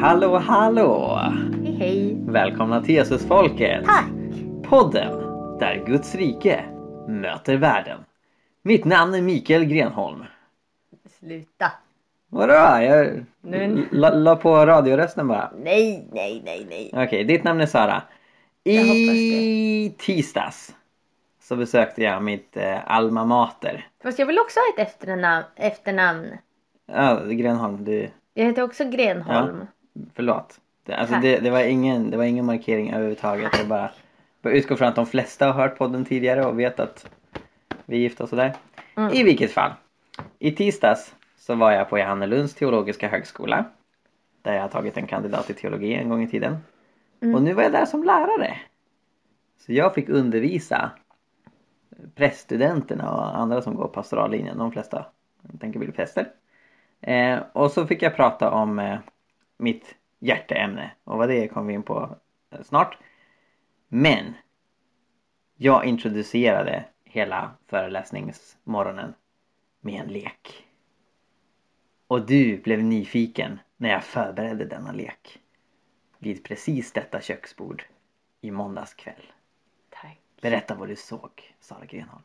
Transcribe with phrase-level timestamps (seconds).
[0.00, 1.18] Hallå, hallå!
[1.64, 2.16] Hej hej!
[2.26, 3.84] Välkomna till Jesusfolket!
[3.84, 4.10] Tack!
[4.64, 5.12] Podden
[5.58, 6.64] där Guds rike
[7.08, 7.98] möter världen.
[8.62, 10.24] Mitt namn är Mikael Grenholm.
[11.18, 11.72] Sluta!
[12.28, 12.52] Vadå?
[12.52, 15.50] Jag Nu- la, la på radiorösten bara.
[15.64, 16.90] Nej, nej, nej, nej.
[17.06, 18.02] Okej, ditt namn är Sara.
[18.64, 20.74] I tisdags
[21.42, 23.88] så besökte jag mitt eh, alma mater.
[24.02, 25.44] Fast jag vill också ha ett efternamn.
[25.56, 26.26] efternamn.
[26.92, 29.66] Ja, Grenholm, du, Jag heter också Grenholm.
[30.14, 30.60] Förlåt.
[30.84, 33.52] Det, alltså det, det, var ingen, det var ingen markering överhuvudtaget.
[33.52, 33.90] Det bara,
[34.42, 37.10] bara utgår från att de flesta har hört podden tidigare och vet att
[37.84, 38.54] vi är gifta och sådär.
[38.96, 39.12] Mm.
[39.12, 39.72] I vilket fall.
[40.38, 43.64] I tisdags så var jag på Johannelunds teologiska högskola.
[44.42, 46.56] Där jag har tagit en kandidat i teologi en gång i tiden.
[47.22, 47.34] Mm.
[47.34, 48.56] Och nu var jag där som lärare.
[49.58, 50.90] Så jag fick undervisa
[52.14, 54.58] präststudenterna och andra som går pastorallinjen.
[54.58, 55.06] De flesta
[55.60, 56.28] tänker bli präster.
[57.00, 58.98] Eh, och så fick jag prata om eh,
[59.56, 60.90] mitt hjärteämne.
[61.04, 62.16] Och vad det är kommer vi in på
[62.50, 62.98] eh, snart.
[63.88, 64.34] Men
[65.56, 69.14] jag introducerade hela föreläsningsmorgonen
[69.80, 70.66] med en lek.
[72.06, 75.38] Och du blev nyfiken när jag förberedde denna lek.
[76.18, 77.84] Vid precis detta köksbord
[78.40, 79.32] i måndags kväll.
[79.90, 80.20] Tack.
[80.40, 82.22] Berätta vad du såg, Sara Grenholm.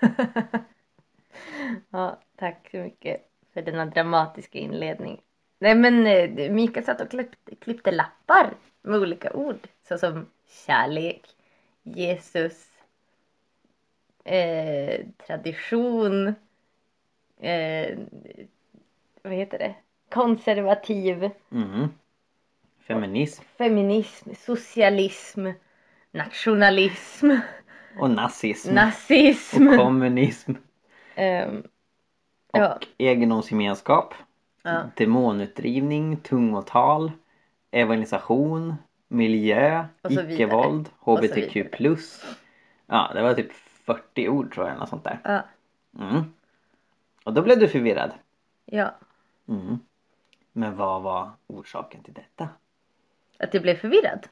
[1.90, 5.20] Ja, tack så mycket för denna dramatiska inledning.
[5.58, 9.58] Nej men eh, Mikael satt och klippte, klippte lappar med olika ord.
[9.88, 10.26] Såsom
[10.66, 11.22] kärlek,
[11.82, 12.66] Jesus,
[14.24, 16.34] eh, tradition,
[17.40, 17.98] eh,
[19.22, 19.74] vad heter det?
[20.10, 21.88] Konservativ, Mhm.
[22.86, 25.46] Feminism feminism, socialism,
[26.10, 27.30] nationalism,
[27.98, 29.68] och nazism nazism.
[29.68, 30.52] och kommunism
[31.14, 31.62] Ehm,
[32.52, 32.78] och Ja.
[32.98, 34.14] egendomsgemenskap.
[34.66, 34.90] Ja.
[34.96, 37.12] Demonutdrivning, tungotal,
[37.70, 38.74] evangelisation,
[39.08, 41.56] miljö, icke-våld, hbtq+.
[42.86, 45.18] Ja, det var typ 40 ord tror jag, eller något sånt där.
[45.24, 45.42] ja,
[45.98, 46.22] Mm.
[47.24, 48.10] Och då blev du förvirrad.
[48.64, 48.94] ja.
[49.48, 49.78] Mm.
[50.52, 52.48] Men vad var orsaken till detta?
[53.38, 54.26] Att du blev förvirrad.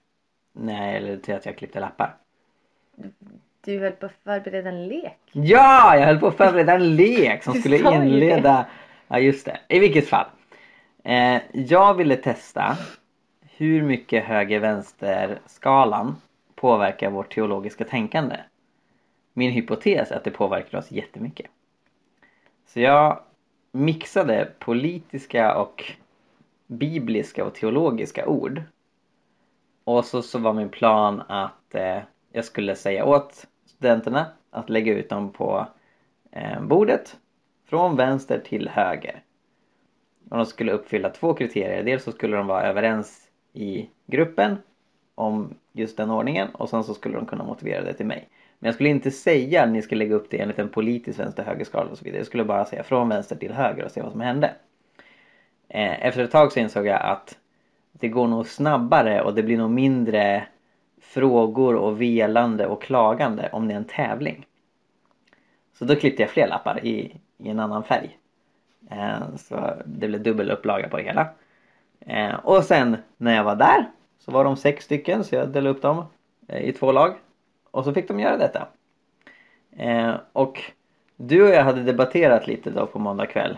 [0.52, 2.16] Nej, eller till att jag klippte lappar.
[3.60, 5.18] Du höll på att förbereda en lek.
[5.32, 8.66] Ja, jag höll på att förbereda en lek som skulle inleda...
[9.08, 9.60] Ja, just det.
[9.68, 10.26] I vilket fall.
[11.04, 12.76] Eh, jag ville testa
[13.40, 16.16] hur mycket höger-vänster-skalan
[16.54, 18.36] påverkar vårt teologiska tänkande.
[19.32, 21.46] Min hypotes är att det påverkar oss jättemycket.
[22.66, 23.20] Så jag
[23.72, 25.84] mixade politiska och
[26.66, 28.62] bibliska och teologiska ord.
[29.84, 31.98] Och så, så var min plan att eh,
[32.32, 35.66] jag skulle säga åt studenterna att lägga ut dem på
[36.30, 37.16] eh, bordet
[37.66, 39.22] från vänster till höger.
[40.30, 41.84] Och de skulle uppfylla två kriterier.
[41.84, 44.56] Dels så skulle de vara överens i gruppen
[45.14, 48.28] om just den ordningen och sen så skulle de kunna motivera det till mig.
[48.58, 51.90] Men jag skulle inte säga att ni ska lägga upp det enligt en politisk vänster-höger-skala
[51.90, 52.20] och så vidare.
[52.20, 54.54] Jag skulle bara säga från vänster till höger och se vad som hände.
[55.68, 57.38] Eh, efter ett tag så insåg jag att
[57.92, 60.46] det går nog snabbare och det blir nog mindre
[61.00, 64.46] frågor och velande och klagande om det är en tävling.
[65.78, 68.18] Så då klippte jag fler lappar i, i en annan färg.
[68.90, 71.28] Eh, så det blev dubbel upplaga på det hela.
[72.00, 75.76] Eh, och sen när jag var där så var de sex stycken så jag delade
[75.76, 76.04] upp dem
[76.48, 77.14] eh, i två lag.
[77.70, 78.68] Och så fick de göra detta.
[80.32, 80.62] Och
[81.16, 83.56] du och jag hade debatterat lite då på måndag kväll.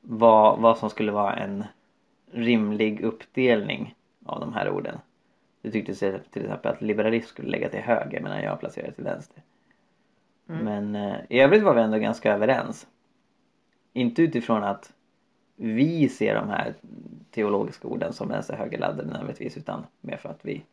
[0.00, 1.64] Vad, vad som skulle vara en
[2.32, 3.94] rimlig uppdelning
[4.26, 4.98] av de här orden.
[5.62, 9.42] Du tyckte till exempel att liberalism skulle lägga till höger medan jag placerade till vänster.
[10.48, 10.64] Mm.
[10.64, 12.86] Men i övrigt var vi ändå ganska överens.
[13.96, 14.92] Inte utifrån att
[15.56, 16.74] vi ser de här
[17.30, 20.64] teologiska orden som vänster högerladdade nödvändigtvis utan mer för att vi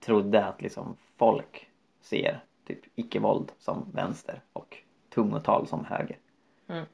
[0.00, 1.68] trodde att liksom folk
[2.00, 4.76] ser typ icke-våld som vänster och
[5.14, 6.16] tungotal som höger.
[6.68, 6.84] Mm.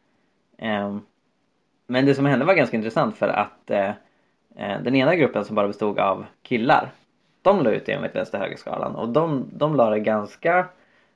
[0.56, 1.00] Ehm,
[1.86, 3.92] men det som hände var ganska intressant för att eh,
[4.56, 6.92] eh, den ena gruppen som bara bestod av killar
[7.42, 10.68] de la ut det enligt vänster högerskalan och de, de la det ganska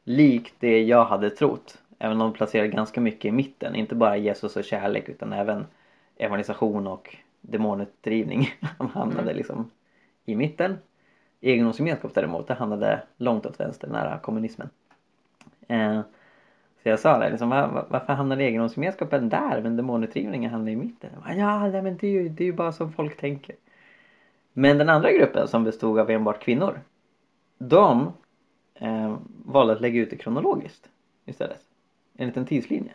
[0.04, 1.81] likt det jag hade trott.
[2.04, 3.74] Även om de placerade ganska mycket i mitten.
[3.74, 5.66] Inte bara Jesus och kärlek utan även
[6.16, 8.48] evangelisation och demonutdrivning.
[8.78, 9.36] De hamnade Mm.
[9.36, 9.70] liksom
[10.24, 10.78] i mitten.
[11.40, 14.68] Egendomsgemenskap däremot, det hamnade långt åt vänster nära kommunismen.
[15.68, 16.00] Eh,
[16.82, 20.76] så jag sa det, liksom, var, var- varför hamnade egendomsgemenskapen där men demonutdrivningen hamnade i
[20.76, 21.10] mitten?
[21.24, 23.56] Bara, Ja, nej, men det är, ju, det är ju bara som folk tänker.
[24.52, 26.80] Men den andra gruppen som bestod av enbart kvinnor.
[27.58, 28.12] De
[28.74, 30.88] eh, valde att lägga ut det kronologiskt
[31.24, 31.60] istället.
[32.16, 32.92] Enligt en tidslinje.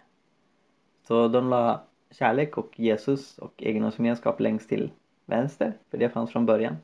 [1.04, 1.82] Så de la
[2.12, 4.92] kärlek och Jesus och egendomsgemenskap längst till
[5.26, 6.78] vänster, för det fanns från början.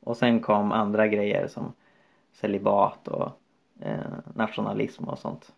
[0.00, 1.72] Och sen kom andra grejer som
[2.32, 3.30] celibat och
[3.80, 4.00] eh,
[4.34, 5.52] nationalism och sånt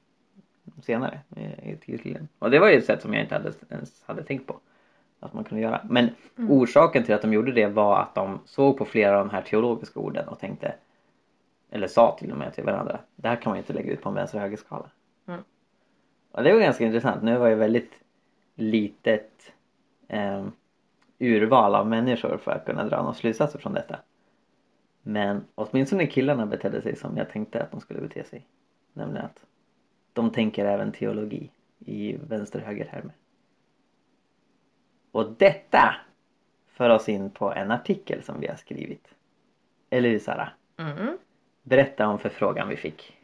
[0.83, 1.21] senare
[1.63, 2.29] i tiden.
[2.39, 4.61] Och det var ju ett sätt som jag inte hade, ens hade tänkt på
[5.21, 5.81] att man kunde göra.
[5.85, 6.51] Men Mm.
[6.51, 9.43] orsaken till att de gjorde det var att de såg på flera av de här
[9.43, 10.75] teologiska orden och tänkte
[11.71, 14.03] eller sa till och med till varandra det här kan man ju inte lägga ut
[14.03, 14.91] på en vänster och högerskala.
[16.33, 17.23] Och det var ganska intressant.
[17.23, 18.01] Nu var det väldigt
[18.55, 19.53] litet
[20.09, 20.47] eh,
[21.19, 23.99] urval av människor för att kunna dra några slutsatser från detta.
[25.03, 28.47] Men åtminstone killarna betedde sig som jag tänkte att de skulle bete sig.
[28.93, 29.45] Nämligen att
[30.13, 33.13] de tänker även teologi i vänster-höger-termer.
[35.13, 35.95] Och detta
[36.69, 39.15] för oss in på en artikel som vi har skrivit.
[39.91, 40.49] Eller hur Sara?
[40.77, 41.19] Mm.
[41.63, 43.18] Berätta om förfrågan vi fick.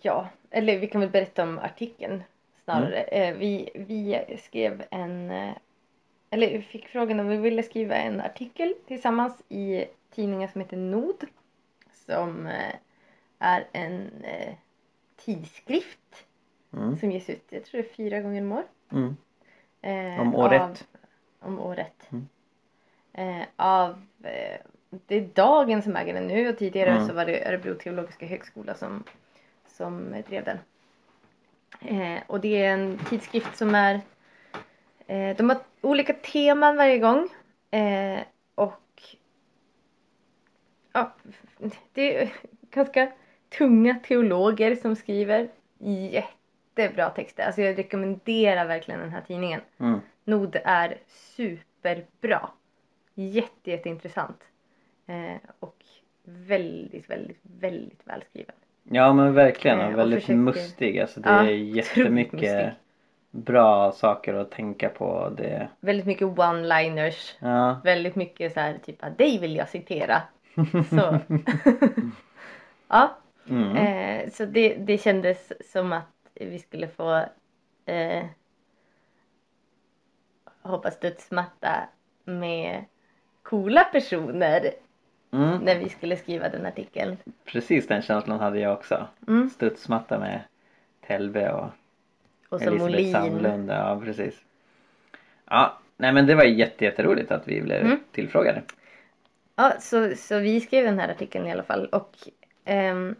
[0.00, 2.22] Ja, eller vi kan väl berätta om artikeln
[2.64, 3.02] snarare.
[3.02, 3.34] Mm.
[3.34, 5.52] Eh, Vi, vi skrev en, eh,
[6.30, 10.76] eller vi fick frågan om vi ville skriva en artikel tillsammans i tidningen som heter
[10.76, 11.24] Nod.
[12.06, 12.74] Som eh,
[13.38, 14.10] är en
[15.16, 15.98] tidskrift
[16.74, 16.96] Mm.
[16.96, 18.64] som ges ut, jag tror det är fyra gånger om år.
[18.92, 20.20] Mm.
[20.20, 20.60] Om året.
[20.62, 20.78] Av,
[21.40, 22.08] om året.
[23.12, 23.44] Mm.
[23.56, 24.06] Av,
[25.06, 27.06] det är Dagen som äger den nu och tidigare Mm.
[27.08, 29.04] så var det Örebro teologiska högskola som,
[29.72, 30.58] som drev den.
[31.80, 34.00] Eh, och det är en tidskrift som är,
[35.06, 37.28] eh, de har olika teman varje gång.
[37.70, 38.20] Eh,
[38.54, 39.02] och
[40.92, 41.12] ja,
[41.92, 42.32] det är
[42.70, 43.12] ganska
[43.58, 45.48] tunga teologer som skriver
[45.78, 47.42] jättebra texter.
[47.42, 49.60] Alltså jag rekommenderar verkligen den här tidningen.
[49.78, 50.00] Mm.
[50.24, 52.48] Nod är superbra.
[53.14, 54.44] Jätte, jätteintressant.
[55.06, 55.84] Eh, och
[56.24, 58.54] väldigt, väldigt, väldigt välskriven.
[58.82, 61.00] Ja men verkligen Eh, och väldigt försöker- mustig.
[61.00, 62.72] Alltså det Ja, är jättemycket
[63.30, 65.28] bra saker att tänka på.
[65.36, 67.36] Det, Väldigt mycket one-liners.
[67.38, 67.80] ja.
[67.84, 70.22] Väldigt mycket så här typ att dig vill jag citera.
[70.90, 71.18] Så.
[72.88, 73.16] ja,
[73.48, 73.76] Mm.
[73.76, 77.24] eh, så det, det kändes som att vi skulle få
[77.86, 78.24] eh,
[80.62, 81.88] hoppas studsmatta
[82.24, 82.84] med
[83.42, 84.70] coola personer
[85.32, 85.58] Mm.
[85.58, 87.16] när vi skulle skriva den artikeln.
[87.44, 89.06] Precis den känslan hade jag också.
[89.28, 89.50] Mm.
[89.50, 90.40] Studsmatta med
[91.06, 91.66] Telve och
[92.48, 93.12] Och så Elisabeth Molin.
[93.12, 93.70] Sandlund.
[93.70, 94.40] Ja precis.
[95.50, 98.00] Ja, nej men det var jätte, jätteroligt att vi blev Mm.
[98.12, 98.62] tillfrågade.
[99.56, 102.16] Ja, så, så vi skrev den här artikeln i alla fall och
[102.64, 103.14] ehm,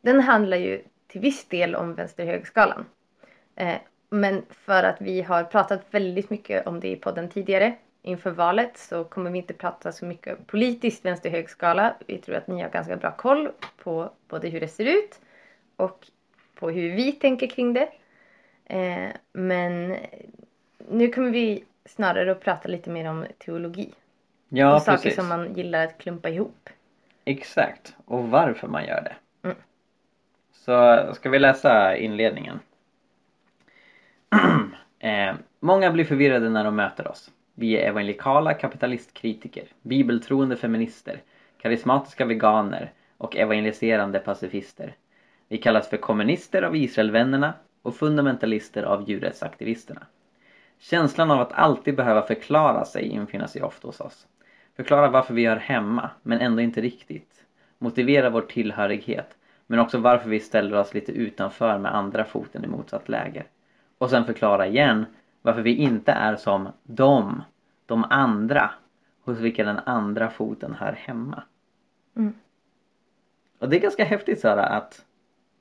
[0.00, 2.84] den handlar ju till viss del om vänster-högerskalan.
[3.56, 3.76] Eh,
[4.10, 7.74] men för att vi har pratat väldigt mycket om det i podden tidigare
[8.08, 11.94] inför valet så kommer vi inte prata så mycket politiskt vänster-högerskala.
[12.06, 13.48] Vi tror att ni har ganska bra koll
[13.82, 15.20] på både hur det ser ut
[15.76, 16.06] och
[16.54, 17.88] på hur vi tänker kring det.
[18.64, 19.96] Eh, men
[20.88, 23.94] nu kommer vi snarare att prata lite mer om teologi
[24.48, 25.14] Ja och saker precis.
[25.14, 26.68] som man gillar att klumpa ihop.
[27.24, 27.96] Exakt.
[28.04, 29.16] Och varför man gör det.
[29.48, 29.56] Mm.
[30.52, 32.60] Så ska vi läsa inledningen.
[34.98, 37.30] eh, många blir förvirrade när de möter oss.
[37.60, 41.22] Vi är evangelikala kapitalistkritiker, bibeltroende feminister,
[41.62, 44.94] karismatiska veganer och evangeliserande pacifister.
[45.48, 50.06] Vi kallas för kommunister av Israelvännerna och fundamentalister av djurrättsaktivisterna.
[50.78, 54.26] Känslan av att alltid behöva förklara sig infinner sig ofta hos oss.
[54.76, 57.44] Förklara varför vi hör hemma, men ändå inte riktigt.
[57.78, 59.36] Motivera vår tillhörighet,
[59.66, 63.46] men också varför vi ställer oss lite utanför med andra foten i motsatt läger.
[63.98, 65.06] Och sen förklara igen
[65.42, 67.42] varför vi inte är som de,
[67.86, 68.70] de andra,
[69.24, 71.42] hos vilka den andra foten hör hemma.
[72.16, 72.34] Mm.
[73.58, 75.04] Och det är ganska häftigt Sara att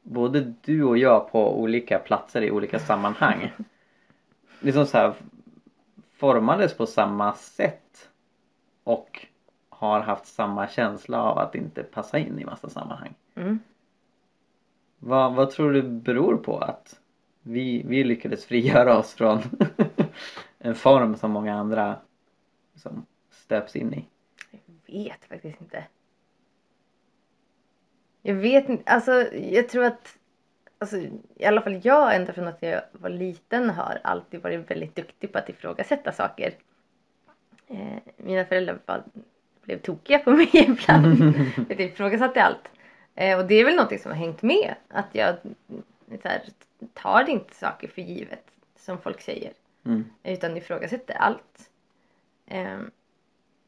[0.03, 3.51] både du och jag på olika platser i olika sammanhang
[4.59, 5.13] liksom så här
[6.13, 8.09] formades på samma sätt
[8.83, 9.27] och
[9.69, 13.13] har haft samma känsla av att inte passa in i massa sammanhang.
[13.35, 13.59] Mm.
[14.99, 16.99] Vad, vad tror du beror på att
[17.47, 19.41] vi, vi lyckades frigöra oss från
[20.59, 21.99] en form som många andra
[22.75, 24.05] som stöps in i?
[24.51, 25.83] Jag vet faktiskt inte.
[28.21, 30.17] Jag vet inte, alltså jag tror att
[30.79, 30.97] Alltså,
[31.35, 35.31] I alla fall jag ända från att jag var liten har alltid varit väldigt duktig
[35.31, 36.53] på att ifrågasätta saker.
[37.67, 39.03] Eh, mina föräldrar var,
[39.61, 41.35] blev tokiga på mig ibland.
[41.69, 42.71] jag ifrågasatte allt.
[43.15, 44.75] Eh, och det är väl någonting som har hängt med.
[44.87, 45.35] Att jag
[46.07, 46.43] så här,
[46.93, 49.53] tar inte saker för givet som folk säger.
[49.85, 50.09] Mm.
[50.23, 51.69] Utan ifrågasätter allt.
[52.45, 52.91] Ehm,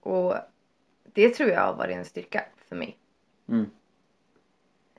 [0.02, 0.36] och
[1.04, 2.98] det tror jag har varit en styrka för mig.
[3.50, 3.72] Mm.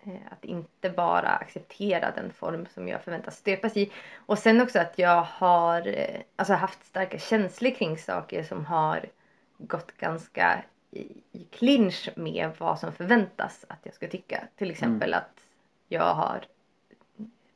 [0.04, 3.92] Eh, Att inte bara acceptera den form som jag förväntas stöpas i.
[4.26, 9.06] Och sen också att jag har eh, alltså haft starka känslor kring saker som har
[9.58, 14.48] gått ganska i, i clinch med vad som förväntas att jag ska tycka.
[14.56, 15.40] Till exempel att
[15.88, 16.44] jag har,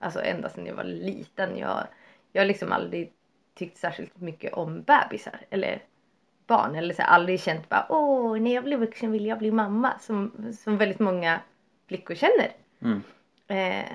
[0.05, 1.87] alltså ända sedan jag var liten, jag,
[2.33, 3.13] jag har liksom aldrig
[3.55, 5.83] tyckt särskilt mycket om bebisar eller
[6.47, 9.51] barn eller så här, aldrig känt bara åh när jag blir vuxen vill jag bli
[9.51, 11.41] mamma som, som väldigt många
[11.89, 12.53] flickor känner.
[12.81, 13.03] Mm.
[13.47, 13.93] Eh,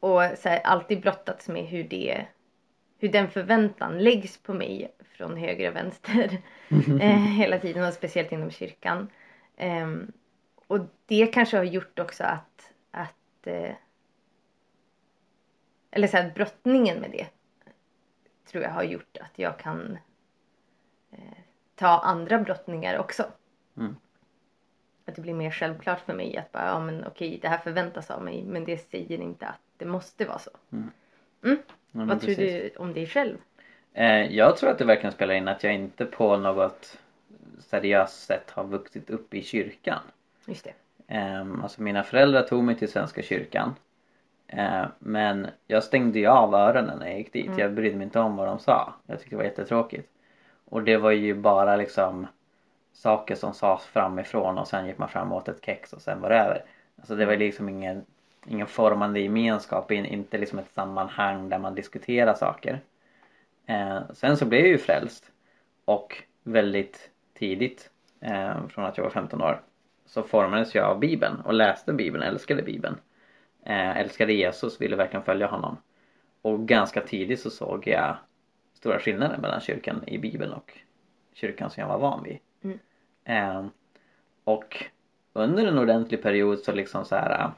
[0.00, 2.26] och så här, alltid brottats med hur det
[2.98, 6.38] hur den förväntan läggs på mig från höger och vänster
[7.00, 9.08] eh, hela tiden och speciellt inom kyrkan.
[9.56, 10.12] Ehm,
[10.66, 13.70] och det kanske har gjort också att, att eh,
[15.90, 17.26] eller så här, brottningen med det
[18.50, 19.98] tror jag har gjort att jag kan
[21.10, 21.18] eh,
[21.74, 23.24] ta andra brottningar också.
[23.76, 23.96] Mm.
[25.04, 28.10] Att det blir mer självklart för mig att bara, ja men okej det här förväntas
[28.10, 30.50] av mig men det säger inte att det måste vara så.
[30.72, 30.90] Mm.
[31.44, 31.58] Mm.
[31.92, 32.72] Ja, Vad tror precis.
[32.72, 33.36] du om dig själv?
[33.92, 36.98] Eh, jag tror att det verkligen spelar in att jag inte på något
[37.60, 40.00] seriöst sätt har vuxit upp i kyrkan.
[40.46, 40.74] Just det.
[41.40, 43.74] Um, alltså mina föräldrar tog mig till Svenska kyrkan.
[44.52, 47.46] Eh, men jag stängde ju av öronen när jag gick dit.
[47.46, 47.58] Mm.
[47.58, 48.94] Jag brydde mig inte om vad de sa.
[49.06, 50.08] Jag tyckte det var jättetråkigt.
[50.64, 52.26] Och det var ju bara liksom
[52.92, 56.20] saker som sades framifrån och sen gick man fram och åt ett kex och sen
[56.20, 56.64] var det över.
[56.98, 58.04] Alltså det var liksom ingen,
[58.46, 62.80] ingen formande gemenskap, in- inte liksom ett sammanhang där man diskuterar saker.
[63.66, 65.24] Eh, sen så blev jag ju frälst
[65.84, 67.90] och väldigt tidigt,
[68.20, 69.60] eh, från att jag var 15 år,
[70.06, 72.96] så formades jag av Bibeln och läste Bibeln, älskade Bibeln.
[73.64, 75.76] Eh, älskade Jesus, ville verkligen följa honom.
[76.42, 78.16] Och ganska tidigt så såg jag
[78.74, 80.78] stora skillnader mellan kyrkan i Bibeln och
[81.32, 82.38] kyrkan som jag var van vid.
[82.62, 82.78] Mm.
[83.24, 83.66] Eh,
[84.44, 84.84] och
[85.32, 87.50] under en ordentlig period så liksom så här eh,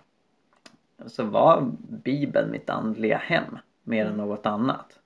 [1.07, 4.99] så var Bibeln mitt andliga hem mer än något annat.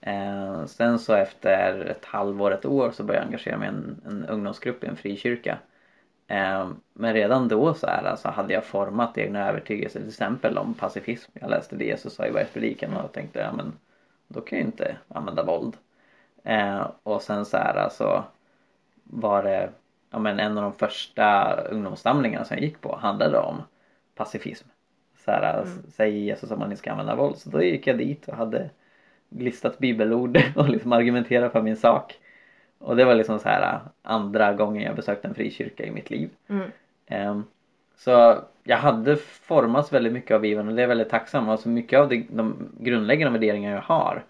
[0.00, 4.00] Eh, sen så efter ett halvår, ett år så började jag engagera mig i en,
[4.06, 5.58] en ungdomsgrupp i en frikyrka.
[6.28, 10.74] Eh, men redan då så här, alltså, hade jag format egna övertygelser till exempel om
[10.74, 11.30] pacifism.
[11.34, 13.72] Jag läste det Jesus sa i Bergspredikan och tänkte ja men
[14.28, 15.76] då kan jag inte använda våld.
[16.44, 18.24] Eh, och sen så här alltså
[19.04, 19.70] var det
[20.10, 23.62] ja, men en av de första ungdomssamlingarna som jag gick på handlade om
[24.14, 24.68] pacifism.
[25.24, 25.82] Så här, Mm.
[25.90, 27.38] säger Jesus att man inte ska använda våld.
[27.38, 28.70] Så då gick jag dit och hade
[29.28, 32.18] listat bibelord och liksom argumenterat för min sak.
[32.82, 36.30] Och det var liksom så här andra gången jag besökte en frikyrka i mitt liv.
[36.48, 36.70] Mm.
[37.06, 37.44] Ehm,
[37.96, 41.48] Så jag hade formats väldigt mycket av Bibeln och det är jag väldigt tacksam.
[41.48, 44.24] Alltså mycket av de, de grundläggande värderingar jag har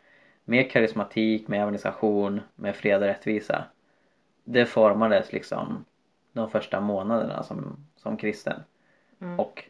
[0.45, 3.65] med karismatik, med organisation, med fred och rättvisa.
[4.45, 5.85] Det formades liksom
[6.33, 8.63] de första månaderna som, som kristen.
[9.21, 9.41] Mm.
[9.41, 9.65] Och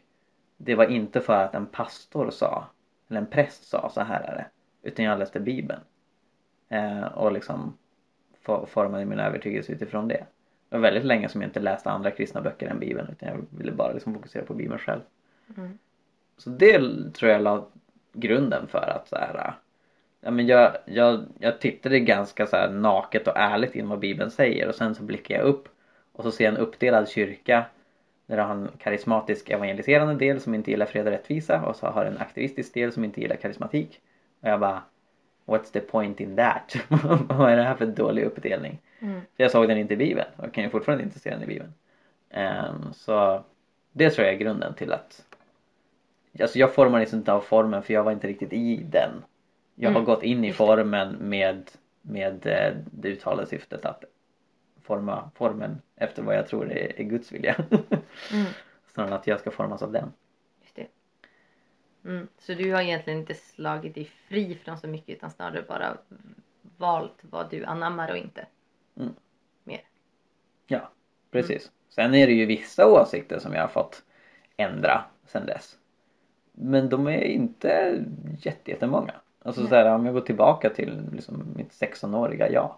[0.57, 2.65] det var inte för att en pastor sa,
[3.09, 4.45] eller en präst sa så här är det.
[4.89, 5.81] Utan jag läste Bibeln.
[6.69, 7.77] Eh, och liksom
[8.67, 10.25] formade min övertygelse utifrån det.
[10.69, 13.45] Det var väldigt länge som jag inte läste andra kristna böcker än Bibeln utan jag
[13.57, 15.01] ville bara liksom fokusera på Bibeln själv.
[15.57, 15.77] Mm.
[16.37, 16.79] Så det
[17.13, 17.67] tror jag la
[18.13, 19.53] grunden för att så här,
[20.21, 24.67] ja, men jag, jag, jag tittade ganska så naket och ärligt in vad Bibeln säger
[24.67, 25.67] och sen så blickar jag upp
[26.11, 27.65] och så ser jag en uppdelad kyrka
[28.25, 32.05] där har en karismatisk evangeliserande del som inte gillar fred och rättvisa och så har
[32.05, 34.01] en aktivistisk del som inte gillar karismatik.
[34.41, 34.81] Och jag bara
[35.45, 36.75] What's the point in that?
[37.29, 38.79] vad är det här för dålig uppdelning?
[38.99, 39.21] Mm.
[39.21, 41.47] För jag såg den inte i Bibeln och kan ju fortfarande inte se den i
[41.47, 41.73] Bibeln.
[42.29, 43.43] Ehm, så
[43.91, 45.25] det tror jag är grunden till att
[46.41, 49.23] Alltså jag formades inte av formen för jag var inte riktigt i den.
[49.75, 51.71] Jag har Mm, gått in i formen med,
[52.01, 54.03] med eh, det uttalade syftet att
[54.81, 57.55] forma formen efter vad jag tror är, är Guds vilja.
[58.33, 58.45] Mm.
[58.93, 60.13] Snarare än att jag ska formas av den.
[62.05, 62.27] Mm.
[62.39, 65.97] Så du har egentligen inte slagit dig fri från så mycket utan snarare bara
[66.77, 68.45] valt vad du anammar och inte.
[68.97, 69.13] Mm.
[69.63, 69.81] Mer.
[70.67, 70.89] Ja,
[71.31, 71.71] precis.
[71.89, 74.03] Sen är det ju vissa åsikter som jag har fått
[74.57, 75.77] ändra sen dess.
[76.51, 78.03] Men de är inte
[78.39, 79.13] jätte- jättemånga.
[79.41, 79.69] Alltså Nej.
[79.69, 82.75] så här, om jag går tillbaka till liksom mitt 16-åriga jag.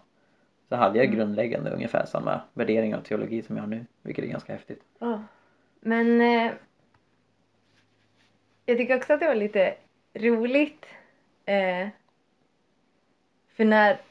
[0.70, 1.18] Så hade jag Mm.
[1.18, 3.86] grundläggande ungefär samma värdering av teologi som jag har nu.
[4.02, 4.84] Vilket är ganska häftigt.
[5.80, 6.52] Men eh,
[8.66, 9.78] jag tycker också att det var lite
[10.14, 10.86] roligt.
[11.46, 11.88] Eh,
[13.56, 14.02] för när...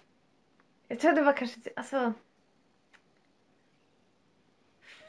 [0.89, 2.13] Jag tror att det var kanske alltså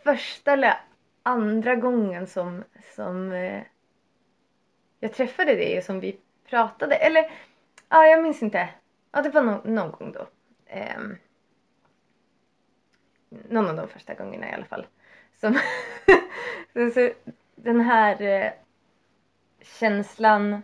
[0.04, 0.80] första eller
[1.24, 2.64] andra gången som,
[2.96, 3.64] som eh,
[5.00, 6.96] jag träffade dig och som vi pratade.
[6.96, 7.32] Eller
[7.90, 8.70] ja, jag minns inte.
[9.12, 10.28] Ja, det var no- någon gång då.
[10.66, 11.00] Eh,
[13.30, 14.88] någon av de första gångerna i alla fall.
[15.40, 15.54] Som
[16.74, 17.12] så, så,
[17.56, 18.52] den här eh,
[19.66, 20.62] känslan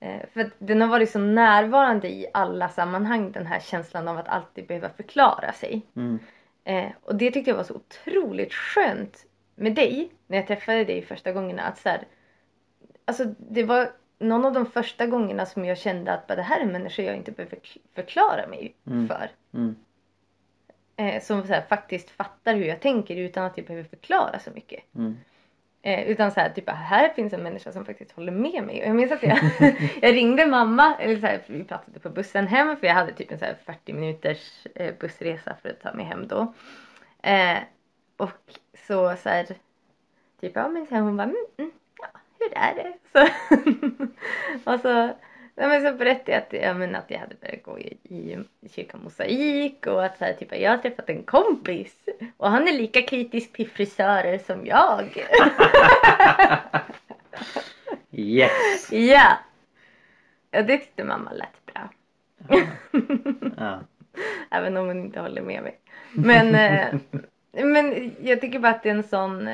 [0.00, 4.28] eh, för den har varit så närvarande i alla sammanhang den här känslan av att
[4.28, 5.82] alltid behöva förklara sig.
[5.96, 6.18] Mm.
[6.64, 11.02] Eh, och det tyckte jag var så otroligt skönt med dig när jag träffade dig
[11.02, 11.62] första gångerna.
[11.62, 12.00] Att så här,
[13.04, 16.66] alltså det var någon av de första gångerna som jag kände att det här är
[16.66, 17.58] människor jag inte behöver
[17.94, 19.08] förklara mig Mm.
[19.08, 19.30] för.
[19.54, 19.76] Mm.
[20.96, 24.50] Eh, som så här, faktiskt fattar hur jag tänker utan att jag behöver förklara så
[24.50, 24.80] mycket.
[25.86, 28.82] Eh, utan så här, typ här finns en människa som faktiskt håller med mig.
[28.82, 29.38] Och jag minns att jag,
[30.02, 33.32] jag ringde mamma, eller så här, vi pratade på bussen hem för jag hade typ
[33.32, 36.54] en så här 40 minuters eh, bussresa för att ta mig hem då.
[37.22, 37.58] Eh,
[38.16, 39.44] och så så här,
[40.40, 42.92] typ ja men så här, hon bara mm, mm, ja hur är det?
[44.64, 45.10] Så, och så,
[45.56, 48.38] ja, men så berättade jag att, ja, men att jag hade börjat gå i, i
[48.68, 51.94] kyrkan Mosaik och att så här, typ, jag har träffat en kompis
[52.36, 55.26] och han är lika kritisk till frisörer som jag.
[58.10, 58.92] Yes!
[58.92, 59.38] Ja!
[60.50, 61.90] Ja, det tyckte mamma lät bra.
[63.56, 63.80] Ja.
[64.50, 65.80] Även om hon inte håller med mig.
[66.12, 67.00] Men, eh,
[67.64, 69.48] men jag tycker bara att det är en sån...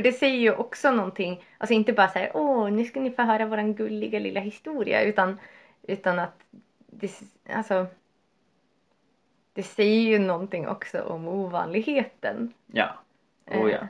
[0.00, 1.44] För det säger ju också någonting.
[1.58, 5.02] Alltså inte bara så här, åh, nu ska ni få höra våran gulliga lilla historia.
[5.02, 5.38] Utan,
[5.82, 6.34] utan att
[6.86, 7.10] det,
[7.52, 7.86] alltså,
[9.52, 12.52] det säger ju någonting också om ovanligheten.
[12.66, 12.88] Ja.
[13.46, 13.78] Oh ja.
[13.78, 13.86] Eh,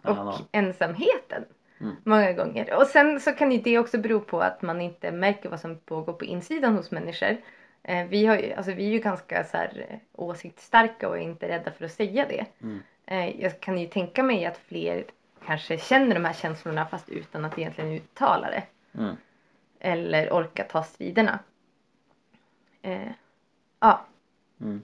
[0.00, 1.44] Snälla och ensamheten.
[1.80, 1.96] Mm.
[2.04, 2.74] Många gånger.
[2.74, 5.78] Och sen så kan ju det också bero på att man inte märker vad som
[5.78, 7.36] pågår på insidan hos människor.
[7.82, 11.22] Eh, vi, har ju, alltså, vi är ju ganska så här, eh, åsiktsstarka och är
[11.22, 12.46] inte rädda för att säga det.
[12.62, 12.80] Mm.
[13.38, 15.04] Jag kan ju tänka mig att fler
[15.46, 18.62] kanske känner de här känslorna fast utan att egentligen uttala det.
[18.98, 19.16] Mm.
[19.80, 21.38] Eller orka ta striderna.
[22.82, 23.10] Eh,
[23.80, 24.04] ja.
[24.60, 24.82] Mm.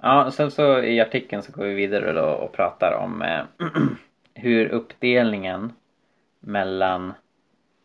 [0.00, 3.44] Ja, sen så i artikeln så går vi vidare då och pratar om eh,
[4.34, 5.72] hur uppdelningen
[6.40, 7.12] mellan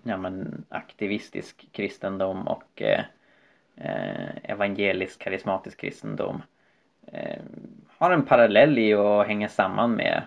[0.04, 3.04] ja, men, aktivistisk kristendom och eh,
[3.76, 6.42] eh, evangelisk karismatisk kristendom
[7.08, 7.42] eh,
[7.98, 10.24] har en parallell i och hänger samman med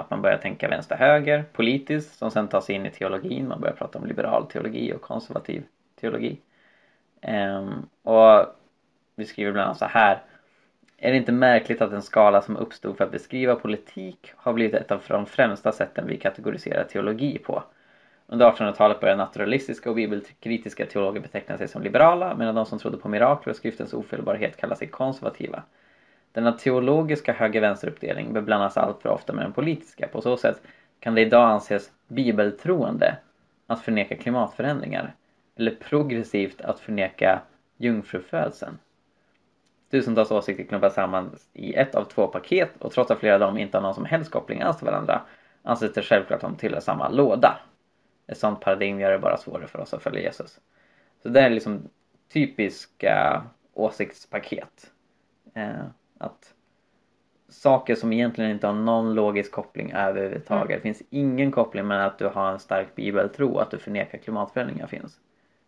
[0.00, 3.48] att man börjar tänka vänster-höger politiskt som sen tar sig in i teologin.
[3.48, 5.64] Man börjar prata om liberal teologi och konservativ
[6.00, 6.38] teologi.
[7.20, 8.46] Ehm, och
[9.16, 10.22] vi skriver bland annat så här.
[10.96, 14.74] Är det inte märkligt att en skala som uppstod för att beskriva politik har blivit
[14.74, 17.62] ett av de främsta sätten vi kategoriserar teologi på?
[18.26, 22.96] Under 1800-talet började naturalistiska och bibelkritiska teologer beteckna sig som liberala medan de som trodde
[22.96, 25.62] på mirakler och skriftens ofelbarhet kallade sig konservativa.
[26.32, 30.08] Denna teologiska höger-vänster-uppdelning beblandas allt för ofta med den politiska.
[30.08, 30.62] På så sätt
[31.00, 33.16] kan det idag anses bibeltroende
[33.66, 35.14] att förneka klimatförändringar
[35.56, 37.42] eller progressivt att förneka
[37.76, 38.78] jungfrufödseln.
[39.90, 43.58] Tusentals åsikter klumpas samman i ett av två paket och trots att flera av dem
[43.58, 45.22] inte har någon som helst koppling alls till varandra
[45.62, 47.58] anses det självklart att de tillhör samma låda.
[48.26, 50.60] Ett sånt paradigm gör det bara svårare för oss att följa Jesus.
[51.22, 51.88] Så det är liksom
[52.32, 53.42] typiska
[53.74, 54.92] åsiktspaket.
[55.54, 55.84] Eh,
[56.20, 56.54] att
[57.48, 60.70] saker som egentligen inte har någon logisk koppling överhuvudtaget.
[60.70, 60.76] Mm.
[60.76, 64.18] Det finns ingen koppling mellan att du har en stark bibeltro och att du förnekar
[64.18, 65.20] klimatförändringar finns.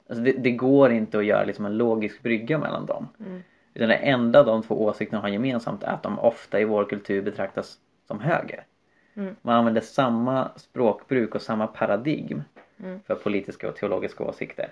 [0.08, 3.08] Alltså det, det går inte att göra liksom en logisk brygga mellan dem.
[3.20, 3.42] Mm.
[3.74, 7.22] Utan det enda de två åsikterna har gemensamt är att de ofta i vår kultur
[7.22, 8.64] betraktas som höger.
[9.14, 9.36] Mm.
[9.42, 12.42] Man använder samma språkbruk och samma paradigm
[12.82, 13.00] Mm.
[13.06, 14.68] för politiska och teologiska åsikter.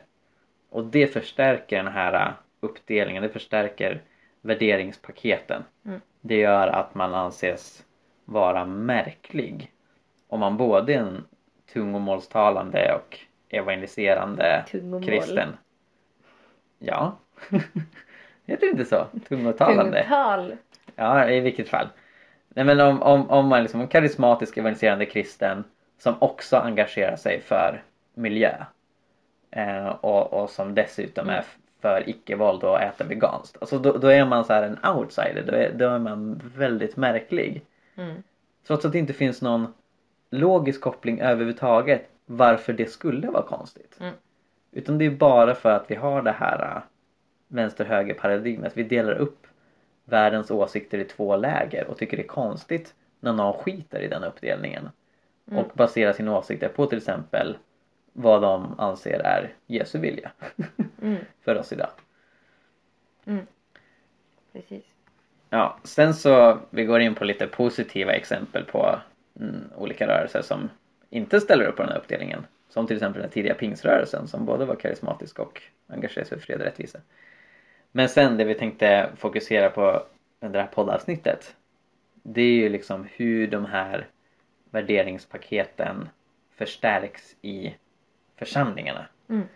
[0.71, 4.03] Och det förstärker den här uppdelningen, det förstärker
[4.41, 5.63] värderingspaketen.
[5.85, 6.01] Mm.
[6.21, 7.85] Det gör att man anses
[8.25, 9.73] vara märklig
[10.29, 11.25] om man både är en
[11.73, 15.05] tungomålstalande och evangeliserande Tungomål.
[15.05, 15.49] kristen.
[16.79, 17.19] Ja,
[18.45, 19.07] heter det inte så?
[19.29, 20.03] Tungotalande?
[20.03, 20.57] Tungotal.
[20.97, 21.89] Ja, i vilket fall.
[22.49, 25.65] Nej men om, om, om man liksom en karismatisk evangeliserande kristen
[25.99, 27.83] som också engagerar sig för
[28.15, 28.55] miljö
[29.51, 31.45] eh, och, och som dessutom är
[31.81, 33.57] för icke-våld och äter veganskt.
[33.61, 36.97] Alltså då, då är man så här en outsider, då är, då är man väldigt
[36.97, 37.63] märklig.
[37.97, 38.23] Mm.
[38.67, 39.75] Trots att det inte finns någon
[40.31, 43.97] logisk koppling överhuvudtaget varför det skulle vara konstigt.
[44.01, 44.15] Mm.
[44.73, 46.83] Utan det är bara för att vi har det här äh,
[47.49, 48.77] vänster-höger paradigmet.
[48.77, 49.47] Vi delar upp
[50.05, 54.25] världens åsikter i två läger och tycker det är konstigt när någon skiter i den
[54.25, 54.89] uppdelningen.
[55.51, 55.65] Mm.
[55.65, 57.57] Och baserar sina åsikter på till exempel
[58.13, 60.33] vad de anser är Jesu vilja
[61.03, 61.25] Mm.
[61.45, 61.91] för oss idag.
[63.25, 63.47] Mm.
[64.53, 64.85] Precis.
[65.51, 69.01] Ja, sen så vi går in på lite positiva exempel på
[69.41, 70.69] mm, olika rörelser som
[71.11, 72.47] inte ställer upp på den här uppdelningen.
[72.69, 76.61] Som till exempel den tidiga pingsrörelsen som både var karismatisk och engagerade sig för fred
[76.61, 76.99] och rättvisa.
[77.93, 80.03] Men sen det vi tänkte fokusera på
[80.41, 81.57] under det här poddavsnittet
[82.23, 84.07] det är ju liksom hur de här
[84.71, 86.09] värderingspaketen
[86.55, 87.75] förstärks i
[88.37, 89.07] församlingarna.
[89.29, 89.47] Mm.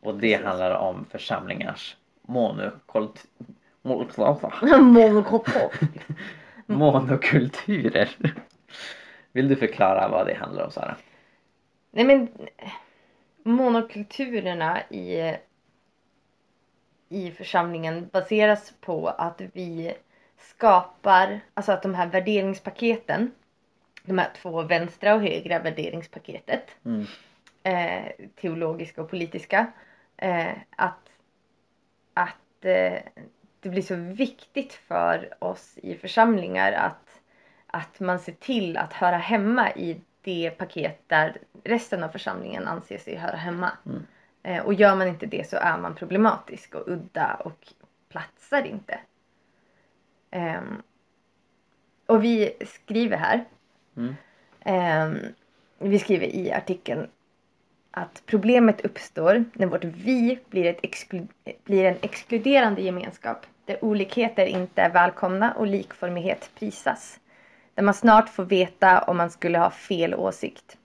[0.00, 0.46] Och det Precis.
[0.46, 3.26] handlar om församlingars monokult-
[3.82, 5.70] Monokultur.
[6.66, 8.16] Monokulturer.
[9.32, 10.96] Vill du förklara vad det handlar om Sara?
[11.90, 12.28] Nej men
[13.42, 15.36] monokulturerna i,
[17.08, 19.94] i församlingen baseras på att vi
[20.38, 23.30] skapar, alltså att de här värderingspaketen,
[24.02, 27.06] de här två vänstra och högra värderingspaketet, Mm.
[27.68, 29.66] Eh, teologiska och politiska,
[30.16, 31.10] eh, att,
[32.14, 32.98] att eh,
[33.60, 37.20] det blir så viktigt för oss i församlingar att,
[37.66, 42.98] att man ser till att höra hemma i det paket där resten av församlingen anser
[42.98, 43.72] sig höra hemma.
[43.86, 44.06] Mm.
[44.42, 47.72] Eh, och gör man inte det så är man problematisk och udda och
[48.08, 49.00] platsar inte.
[50.30, 50.82] Ehm,
[52.06, 53.44] och vi skriver här,
[53.96, 54.14] Mm.
[54.60, 55.18] ehm,
[55.78, 57.08] vi skriver i artikeln
[57.98, 61.28] att problemet uppstår när vårt vi blir, ett exklu-
[61.64, 67.20] blir en exkluderande gemenskap där olikheter inte är välkomna och likformighet prisas.
[67.74, 70.76] Där man snart får veta om man skulle ha fel åsikt.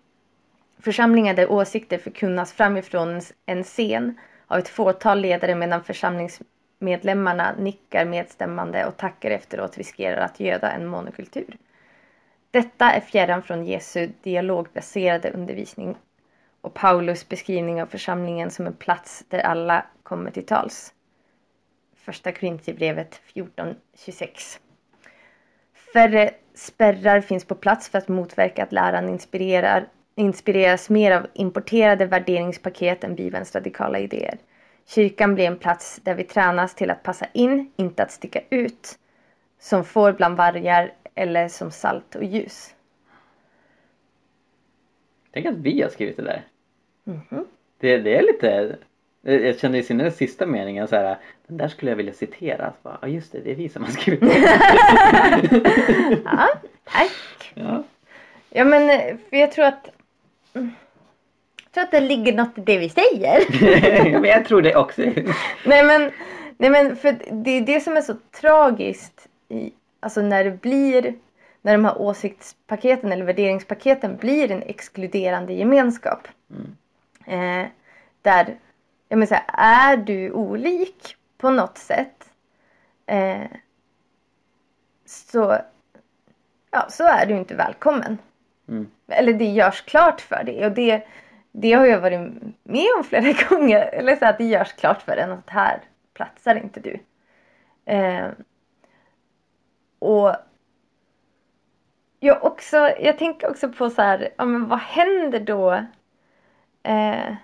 [0.79, 8.85] Församlingar där åsikter förkunnas framifrån en scen av ett fåtal ledare medan församlingsmedlemmarna nickar medstämmande
[8.85, 11.57] och tackar efteråt riskerar att göda en monokultur.
[12.51, 15.95] Detta är fjärran från Jesu dialogbaserade undervisning
[16.63, 20.93] och Paulus beskrivning av församlingen som en plats där alla kommer till tals.
[21.95, 24.59] Första Korintierbrevet 14.26
[25.93, 32.05] Färre spärrar finns på plats för att motverka att läran inspirerar, inspireras mer av importerade
[32.05, 34.37] värderingspaket än Bibelns radikala idéer.
[34.85, 38.99] Kyrkan blir en plats där vi tränas till att passa in, inte att sticka ut.
[39.59, 42.75] Som får bland vargar eller som salt och ljus.
[45.31, 46.43] Tänk att vi har skrivit det där.
[47.03, 47.45] Mhm.
[47.79, 48.77] Det, det är lite...
[49.21, 52.69] Jag kände i den sista meningen så här, den där skulle jag vilja citera.
[52.69, 54.21] Så bara, Ja just det, det är vi som har skrivit.
[56.25, 56.49] Ja,
[56.83, 57.51] tack.
[57.53, 57.83] ja.
[58.49, 59.89] Ja men för jag tror att
[60.53, 60.71] mm,
[61.63, 63.43] jag tror att det ligger något i det vi säger.
[64.19, 65.01] men jag tror det också.
[65.65, 66.11] nej men,
[66.57, 71.13] nej men för det är det som är så tragiskt i, alltså när det blir
[71.61, 76.27] när de här åsiktspaketen eller värderingspaketen blir en exkluderande gemenskap.
[76.49, 76.75] Mm.
[77.25, 77.65] Eh,
[78.21, 78.57] där,
[79.09, 82.31] jag menar så här, är du olik på något sätt
[83.05, 83.47] eh,
[85.05, 85.57] så,
[86.71, 88.17] ja, så är du inte välkommen.
[88.67, 88.91] Mm.
[89.07, 91.07] Eller det görs klart för dig och det,
[91.51, 92.19] det har jag varit
[92.63, 93.81] med om flera gånger.
[93.81, 95.81] Eller så att det görs klart för en att här
[96.13, 96.99] platsar inte du.
[97.85, 98.27] Eh,
[99.99, 100.35] och
[102.19, 105.85] jag, också, jag tänker också på så här, ja, men vad händer då
[106.83, 107.35] eh,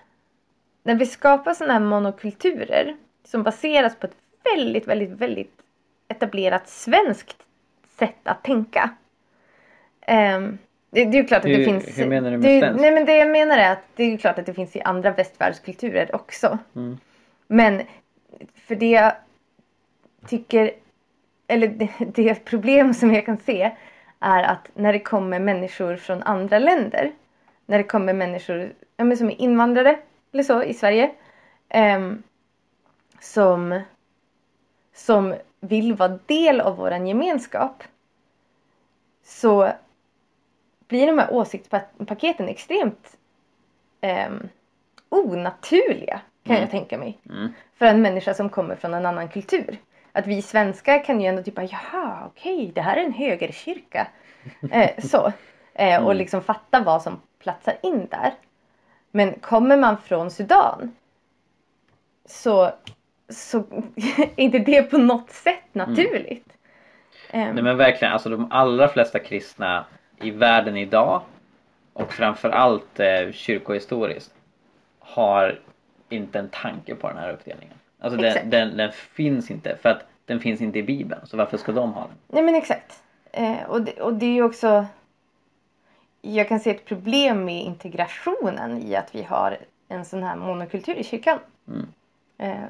[0.82, 5.52] när vi skapar sådana här monokulturer som baseras på ett väldigt, väldigt, väldigt
[6.08, 7.36] etablerat svenskt
[7.98, 8.90] sätt att tänka.
[10.00, 10.58] Ehm,
[10.90, 11.98] det, det är ju klart att det Hur- finns...
[11.98, 12.80] hur menar du med det, svenskt?
[12.80, 14.80] Nej men det jag menar är att det är ju klart att det finns i
[14.80, 16.58] andra västvärldskulturer också.
[16.76, 16.98] Mm.
[17.46, 17.82] Men
[18.54, 19.12] för det jag
[20.26, 20.70] tycker,
[21.48, 23.70] eller det, det problem som jag kan se
[24.20, 27.12] är att när det kommer människor från andra länder,
[27.70, 29.98] när det kommer människor ja, som är invandrare
[30.32, 31.10] eller så i Sverige,
[31.68, 32.22] ehm,
[33.20, 33.80] som,
[34.94, 37.82] som vill vara del av våran gemenskap
[39.24, 39.72] så
[40.88, 43.16] blir de här åsiktspaketen extremt
[44.00, 44.48] ehm,
[45.08, 46.60] onaturliga kan Mm.
[46.62, 47.52] jag tänka mig Mm.
[47.74, 49.78] för en människa som kommer från en annan kultur.
[50.12, 54.06] Att vi svenskar kan ju ändå typ bara, jaha okej det här är en högerkyrka.
[54.72, 55.32] Eh, så.
[55.74, 58.32] Eh, och liksom fatta vad som platsar in där.
[59.10, 60.96] Men kommer man från Sudan
[62.24, 62.70] så,
[63.28, 63.58] så
[64.16, 66.48] är inte det på något sätt naturligt.
[67.30, 69.84] Ehm, Nej men verkligen, alltså de allra flesta kristna
[70.20, 71.22] i världen idag
[71.92, 74.34] och framförallt eh, kyrkohistoriskt
[74.98, 75.60] har
[76.08, 77.74] inte en tanke på den här uppdelningen.
[78.00, 81.56] Alltså den, den, den finns inte för att den finns inte i bibeln så varför
[81.56, 82.16] ska de ha den?
[82.26, 83.02] Nej men exakt.
[83.32, 84.86] Eh, och, det, och det är ju också...
[86.20, 90.94] Jag kan se ett problem med integrationen i att vi har en sån här monokultur
[90.94, 91.38] i kyrkan.
[91.68, 91.86] Mm.
[92.38, 92.68] Eh,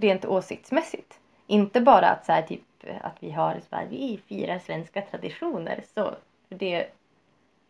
[0.00, 1.18] rent åsiktsmässigt.
[1.46, 2.62] Inte bara att, så här, typ,
[3.00, 5.84] att vi har så här, vi firar svenska traditioner.
[5.94, 6.14] Så,
[6.48, 6.86] det,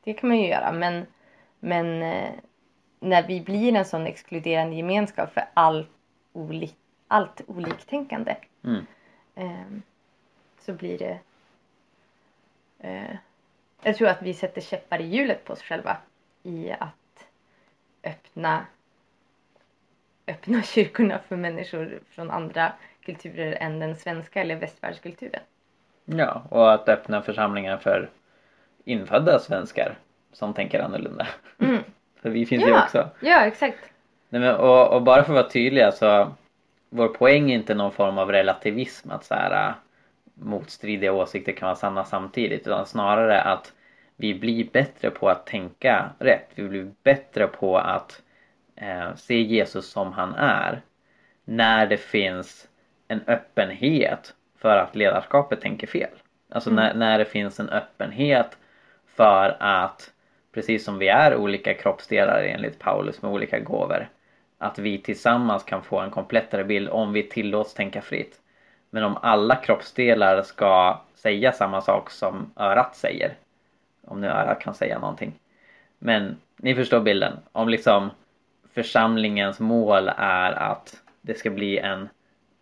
[0.05, 0.73] det kan man ju göra.
[0.73, 1.07] Men,
[1.61, 2.31] men eh,
[3.01, 5.87] när vi blir en sån exkluderande gemenskap för all
[6.33, 6.77] olik,
[7.09, 8.87] allt oliktänkande Mm.
[9.35, 9.83] Ehm,
[10.61, 11.19] så blir det...
[13.83, 15.97] Jag tror att vi sätter käppar i hjulet på oss själva
[16.43, 17.27] i att
[18.05, 18.67] öppna,
[20.27, 25.43] öppna kyrkorna för människor från andra kulturer än den svenska eller västvärldskulturen.
[26.05, 28.11] Ja, och att öppna församlingar för
[28.85, 29.99] infödda svenskar
[30.33, 31.27] som tänker annorlunda.
[31.59, 31.83] Mm.
[32.23, 32.69] för vi finns Ja.
[32.69, 33.09] ju också.
[33.21, 33.79] Ja, exakt.
[34.29, 36.33] Nej, men, och, och bara för att vara tydliga så
[36.91, 39.75] vår poäng är inte någon form av relativism att så här,
[40.41, 43.73] motstridiga åsikter kan vara sanna samtidigt utan snarare att
[44.17, 46.49] vi blir bättre på att tänka rätt.
[46.55, 48.23] Vi blir bättre på att
[48.77, 50.83] eh, se Jesus som han är
[51.45, 52.69] när det finns
[53.09, 56.11] en öppenhet för att ledarskapet tänker fel.
[56.51, 58.59] Alltså när, när det finns en öppenhet
[59.07, 60.13] för att
[60.53, 64.09] precis som vi är olika kroppsdelar enligt Paulus med olika gåvor
[64.59, 68.41] att vi tillsammans kan få en komplettare bild om vi tillåts tänka fritt.
[68.91, 73.35] Men om alla kroppsdelar ska säga samma sak som örat säger
[74.05, 75.33] om nu örat kan säga någonting.
[75.99, 77.33] Men ni förstår bilden.
[77.53, 78.11] Om liksom
[78.73, 82.09] församlingens mål är att det ska bli en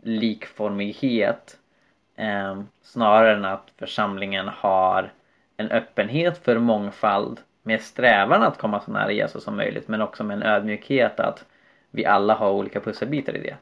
[0.03, 1.59] likformighet
[2.17, 5.13] eh, snarare än att församlingen har
[5.57, 10.25] en öppenhet för mångfald med strävan att komma så nära Jesus som möjligt men också
[10.25, 11.45] med en ödmjukhet att
[11.91, 13.57] vi alla har olika pusselbitar i det.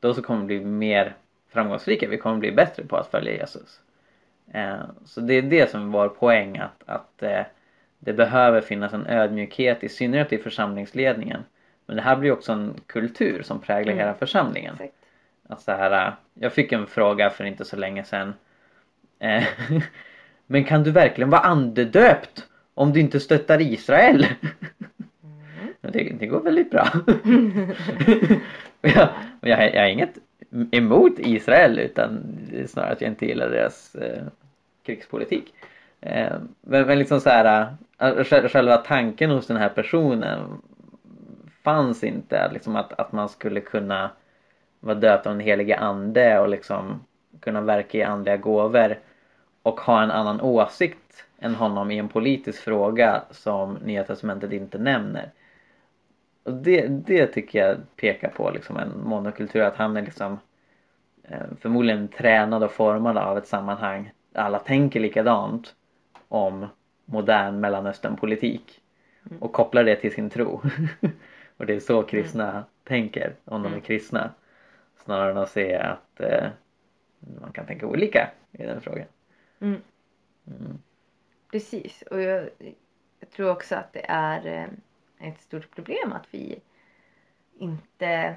[0.00, 1.14] Då så kommer det bli mer
[1.56, 3.80] framgångsrika, vi kommer bli bättre på att följa Jesus.
[4.52, 7.42] Eh, så det är det som är vår poäng att, att eh,
[7.98, 11.40] det behöver finnas en ödmjukhet i synnerhet i församlingsledningen.
[11.86, 14.04] Men det här blir också en kultur som präglar Mm.
[14.04, 14.74] hela församlingen.
[14.74, 14.92] exakt.
[15.48, 18.34] Att så här, äh, jag fick en fråga för inte så länge sedan.
[19.18, 19.44] Eh,
[20.46, 24.26] Men kan du verkligen vara andedöpt om du inte stöttar Israel?
[25.82, 25.92] Mm.
[25.92, 26.88] Det, det går väldigt bra.
[28.80, 29.08] jag,
[29.40, 30.18] jag, jag har inget
[30.70, 34.22] emot Israel utan snarare att jag inte gillar deras eh,
[34.82, 35.54] krigspolitik.
[36.00, 40.62] Eh, men, men liksom så här, äh, själva tanken hos den här personen
[41.62, 44.10] fanns inte liksom att, att man skulle kunna
[44.80, 47.00] vara döpt av den helige ande och liksom
[47.40, 48.98] kunna verka i andliga gåvor
[49.62, 54.78] och ha en annan åsikt än honom i en politisk fråga som Nya Testamentet inte
[54.78, 55.30] nämner.
[56.46, 60.38] Och det, det tycker jag pekar på liksom en monokultur, att han är liksom
[61.22, 65.74] eh, förmodligen tränad och formad av ett sammanhang där alla tänker likadant
[66.28, 66.66] om
[67.04, 68.82] modern mellanösternpolitik
[69.30, 69.42] Mm.
[69.42, 70.62] och kopplar det till sin tro.
[71.56, 73.80] och det är så kristna tänker om de är Mm.
[73.80, 74.30] kristna.
[75.04, 76.48] Snarare än att se att eh,
[77.40, 79.06] man kan tänka olika i den frågan.
[79.60, 79.80] Mm.
[80.46, 80.78] Mm.
[81.52, 82.02] Precis.
[82.10, 82.48] Och jag,
[83.20, 84.66] jag tror också att det är eh,
[85.18, 86.60] ett stort problem att vi
[87.58, 88.36] inte...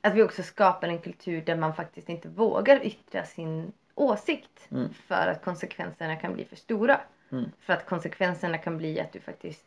[0.00, 4.68] Att vi också skapar en kultur där man faktiskt inte vågar yttra sin åsikt.
[4.70, 4.94] Mm.
[4.94, 7.00] För att konsekvenserna kan bli för stora.
[7.32, 7.44] Mm.
[7.60, 9.66] För att konsekvenserna kan bli att du faktiskt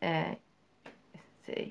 [0.00, 0.32] eh,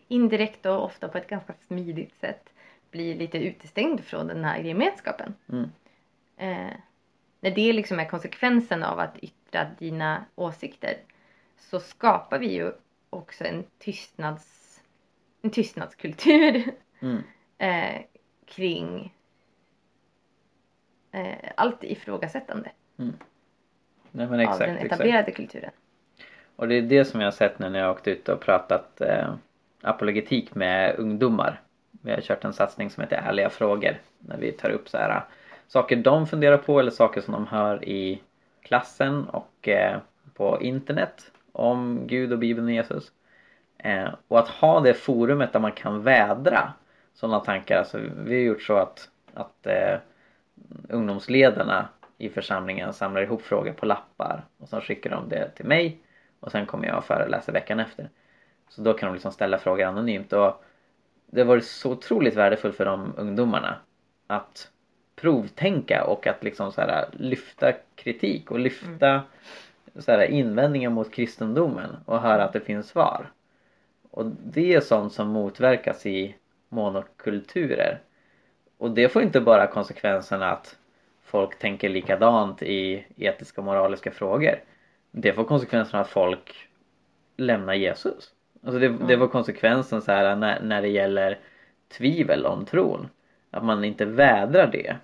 [0.07, 2.49] indirekt och ofta på ett ganska smidigt sätt
[2.91, 5.33] blir lite utestängd från den här gemenskapen.
[5.49, 5.69] Mm.
[6.37, 6.73] Eh,
[7.39, 10.97] när det liksom är konsekvensen av att yttra dina åsikter
[11.69, 12.71] så skapar vi ju
[13.09, 14.81] också en tystnads
[15.41, 16.63] en tystnadskultur
[16.99, 17.23] Mm.
[17.57, 18.01] eh,
[18.45, 19.13] kring
[21.11, 22.71] eh, allt ifrågasättande
[24.15, 24.93] Nej, men av exakt, den exakt.
[24.93, 25.71] etablerade kulturen.
[26.55, 28.41] Och det är det som jag har sett nu när jag har åkt ut och
[28.41, 29.33] pratat eh,
[29.81, 31.61] apologetik med ungdomar.
[31.91, 33.97] Vi har kört en satsning som heter Ärliga frågor.
[34.19, 35.21] När vi tar upp så här, eh,
[35.67, 38.21] saker de funderar på eller saker som de hör i
[38.61, 39.99] klassen och eh,
[40.33, 43.11] på internet om Gud och Bibeln och Jesus.
[43.77, 46.73] Eh, och att ha det forumet där man kan vädra
[47.13, 47.77] sådana tankar.
[47.77, 49.97] Alltså, vi har gjort så att, att eh,
[50.89, 55.97] ungdomsledarna i församlingen samlar ihop frågor på lappar och sen skickar de det till mig
[56.39, 58.09] och sen kommer jag och föreläser veckan efter.
[58.69, 60.63] Så då kan de liksom ställa frågor anonymt och
[61.25, 63.75] det har varit så otroligt värdefullt för de ungdomarna
[64.27, 64.69] att
[65.15, 69.21] provtänka och att liksom så här, lyfta kritik och lyfta mm
[69.99, 73.31] så här, invändningar mot kristendomen och höra att det finns svar.
[74.11, 76.35] Och det är sånt som motverkas i
[76.69, 77.99] monokulturer.
[78.77, 80.77] Och det får inte bara konsekvensen att
[81.23, 84.55] folk tänker likadant i etiska och moraliska frågor.
[85.11, 86.69] Det får konsekvensen att folk
[87.37, 88.31] lämnar Jesus.
[88.63, 91.39] Alltså det, det var konsekvensen så här när, när det gäller
[91.97, 93.09] tvivel om tron.
[93.51, 94.95] Att man inte vädrar det.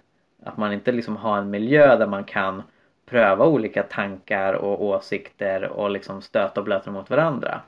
[0.43, 2.63] Att man inte liksom har en miljö där man kan
[3.09, 7.61] pröva olika tankar och åsikter och liksom stöta och blöta mot varandra.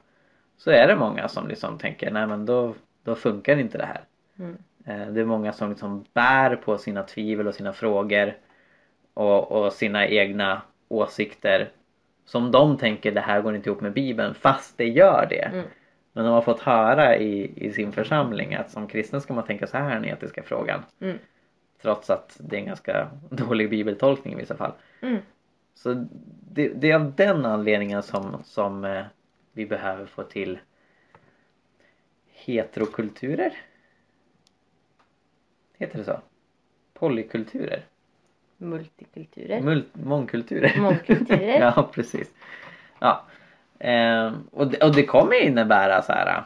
[0.57, 2.73] Så är det många som liksom tänker nej men då,
[3.03, 4.01] då funkar inte det här.
[4.39, 4.57] Mm.
[4.85, 8.33] Eh, Det är många som liksom bär på sina tvivel och sina frågor
[9.13, 11.69] och, och sina egna åsikter
[12.25, 15.49] som de tänker det här går inte ihop med bibeln fast det gör det.
[15.53, 15.65] Mm.
[16.13, 19.67] Men de har fått höra i, i sin församling att som kristen ska man tänka
[19.67, 20.83] så här i den etiska frågan.
[21.01, 21.17] Mm.
[21.81, 24.71] Trots att det är en ganska dålig bibeltolkning i vissa fall.
[25.01, 25.17] Mm.
[25.75, 26.07] Så
[26.51, 29.03] det, det är av den anledningen som, som eh,
[29.51, 30.59] vi behöver få till
[32.27, 33.53] heterokulturer.
[35.77, 36.19] Heter det så?
[36.93, 37.85] Polykulturer?
[38.57, 39.61] Multikulturer.
[39.61, 40.79] Mul- mångkulturer?
[40.79, 41.59] Mångkulturer.
[41.75, 42.33] ja, precis.
[42.99, 43.25] Ja.
[43.79, 46.43] Ehm, och, det, och det kommer innebära så här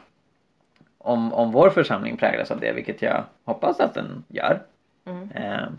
[0.98, 4.62] om, om vår församling präglas av det, vilket jag hoppas att den gör.
[5.06, 5.30] Mm.
[5.36, 5.78] Ehm,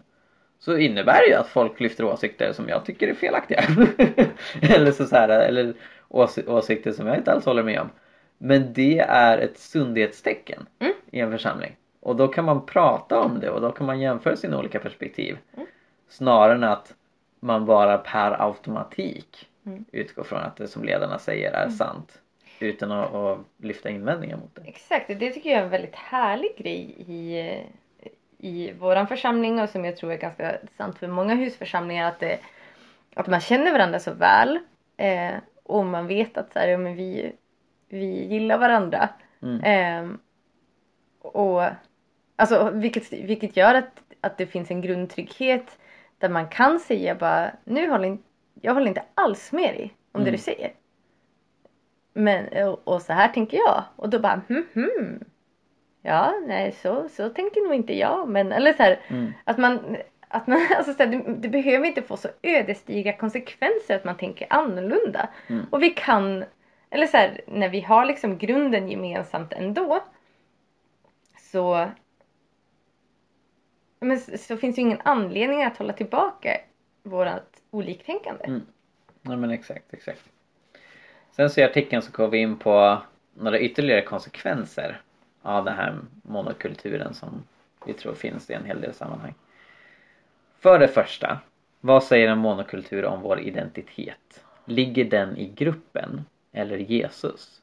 [0.59, 3.61] så innebär det ju att folk lyfter åsikter som jag tycker är felaktiga.
[4.63, 5.75] eller så, så här, eller
[6.09, 7.91] ås- åsikter som jag inte alls håller med om.
[8.39, 10.93] Men det är ett sundhetstecken Mm.
[11.11, 11.77] i en församling.
[12.01, 15.39] Och då kan man prata om det och då kan man jämföra sina olika perspektiv.
[15.57, 15.67] Mm.
[16.09, 16.95] Snarare än att
[17.41, 19.85] man bara per automatik Mm.
[19.93, 22.21] utgår från att det som ledarna säger är sant.
[22.61, 24.63] Utan att, att lyfta invändningar mot det.
[24.67, 27.53] Exakt, och det tycker jag är en väldigt härlig grej i,
[28.39, 32.39] i våran församling och som jag tror är ganska sant för många husförsamlingar att, det,
[33.15, 34.59] att man känner varandra så väl
[34.97, 37.33] eh, och man vet att så här, ja, men vi,
[37.89, 39.09] vi gillar varandra.
[39.43, 39.61] Mm.
[39.61, 40.17] Eh,
[41.19, 41.63] och,
[42.37, 45.79] alltså, vilket, vilket gör att, att det finns en grundtrygghet
[46.19, 48.23] där man kan säga bara nu håller in,
[48.61, 50.33] jag håller inte alls med dig om det Mm.
[50.33, 50.73] du säger.
[52.13, 53.85] Men, och, och så här tänker jag.
[53.97, 55.25] Och då bara hmm, hmm.
[56.07, 58.29] Ja, nej så, så tänker nog inte jag.
[58.29, 59.33] Men, eller så här, Mm.
[59.45, 59.97] att man,
[60.29, 64.17] att man alltså så här, det, det behöver inte få så ödesdigra konsekvenser att man
[64.17, 65.29] tänker annorlunda.
[65.47, 65.67] Mm.
[65.71, 66.45] Och vi kan,
[66.91, 70.05] eller så här, när vi har liksom grunden gemensamt ändå.
[71.39, 71.91] Så,
[74.01, 76.57] men, så finns ju ingen anledning att hålla tillbaka
[77.03, 78.45] vårat oliktänkande.
[78.45, 78.67] Mm.
[79.23, 80.23] Nej men exakt, exakt.
[81.33, 82.99] Sen så i artikeln så går vi in på
[83.35, 85.01] några ytterligare konsekvenser
[85.47, 87.45] av den här monokulturen som
[87.87, 89.35] vi tror finns i en hel del sammanhang.
[90.59, 91.41] För det första,
[91.81, 94.45] vad säger en monokultur om vår identitet?
[94.65, 97.63] Ligger den i gruppen eller Jesus?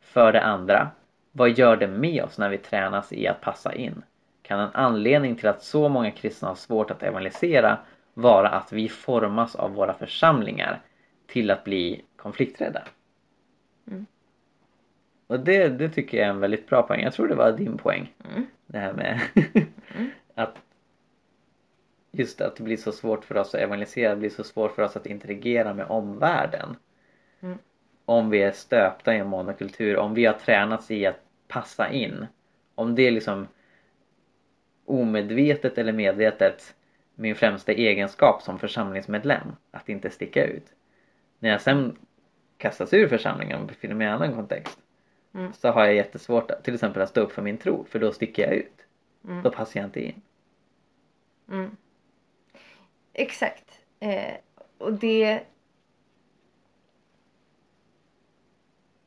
[0.00, 0.90] För det andra,
[1.32, 4.02] vad gör det med oss när vi tränas i att passa in?
[4.42, 7.78] Kan en anledning till att så många kristna har svårt att evangelisera
[8.14, 10.80] vara att vi formas av våra församlingar
[11.26, 12.82] till att bli konflikträdda?
[13.86, 14.06] Mm.
[15.34, 17.02] Och det, det tycker jag är en väldigt bra poäng.
[17.02, 18.12] Jag tror det var din poäng.
[18.30, 18.46] Mm.
[18.66, 20.10] Det här med Mm.
[20.34, 20.56] att
[22.10, 24.82] just att det blir så svårt för oss att evangelisera, det blir så svårt för
[24.82, 26.76] oss att interagera med omvärlden.
[27.40, 27.58] Mm.
[28.04, 32.26] Om vi är stöpta i en monokultur, om vi har tränats i att passa in.
[32.74, 33.48] Om det är liksom
[34.84, 36.74] omedvetet eller medvetet
[37.14, 40.66] min främsta egenskap som församlingsmedlem, att inte sticka ut.
[41.38, 41.96] När jag sen
[42.58, 44.78] kastas ur församlingen och befinner mig i en annan kontext
[45.34, 45.52] Mm.
[45.52, 48.12] så har jag jättesvårt att, till exempel att stå upp för min tro för då
[48.12, 48.86] sticker jag ut.
[49.24, 49.42] Mm.
[49.42, 50.22] Då passar jag inte in.
[51.50, 51.76] Mm.
[53.12, 53.80] Exakt.
[54.00, 54.34] Eh,
[54.78, 55.42] och det...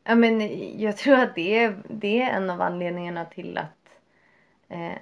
[0.04, 0.42] Ja, men
[0.82, 3.90] jag tror att det är, det är en av anledningarna till att
[4.70, 5.02] eh,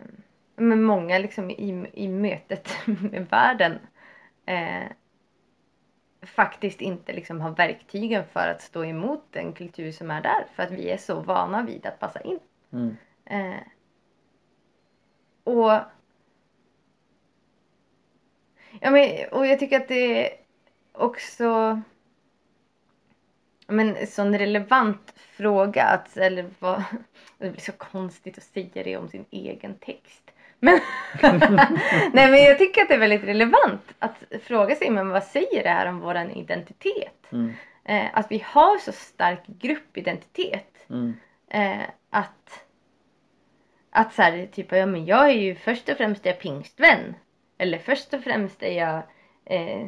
[0.56, 3.80] men många liksom i, i mötet med världen
[4.46, 4.92] eh,
[6.26, 10.64] faktiskt inte liksom har verktygen för att stå emot den kultur som är där för
[10.64, 12.40] att vi är så vana vid att passa in.
[12.72, 12.98] Mm.
[13.26, 13.62] Eh,
[15.44, 15.80] och
[18.82, 20.38] Ja, men, och jag tycker att det är
[20.92, 21.82] också
[23.68, 25.84] men, en sån relevant fråga.
[25.84, 26.84] Att, eller vad,
[27.38, 30.32] det blir så konstigt att säga det om sin egen text.
[30.60, 30.80] Men,
[32.13, 35.63] nej, men jag tycker att det är väldigt relevant att fråga sig men vad säger
[35.63, 37.32] det här om vår identitet?
[37.32, 37.54] Mm.
[37.86, 40.89] Eh, att vi har så stark gruppidentitet.
[40.89, 41.13] Mm.
[41.50, 42.65] Eh, att
[43.90, 47.15] att så här, typ, ja men jag är ju först och främst är jag pingstvän.
[47.58, 49.04] Eller först och främst är jag
[49.46, 49.88] eh,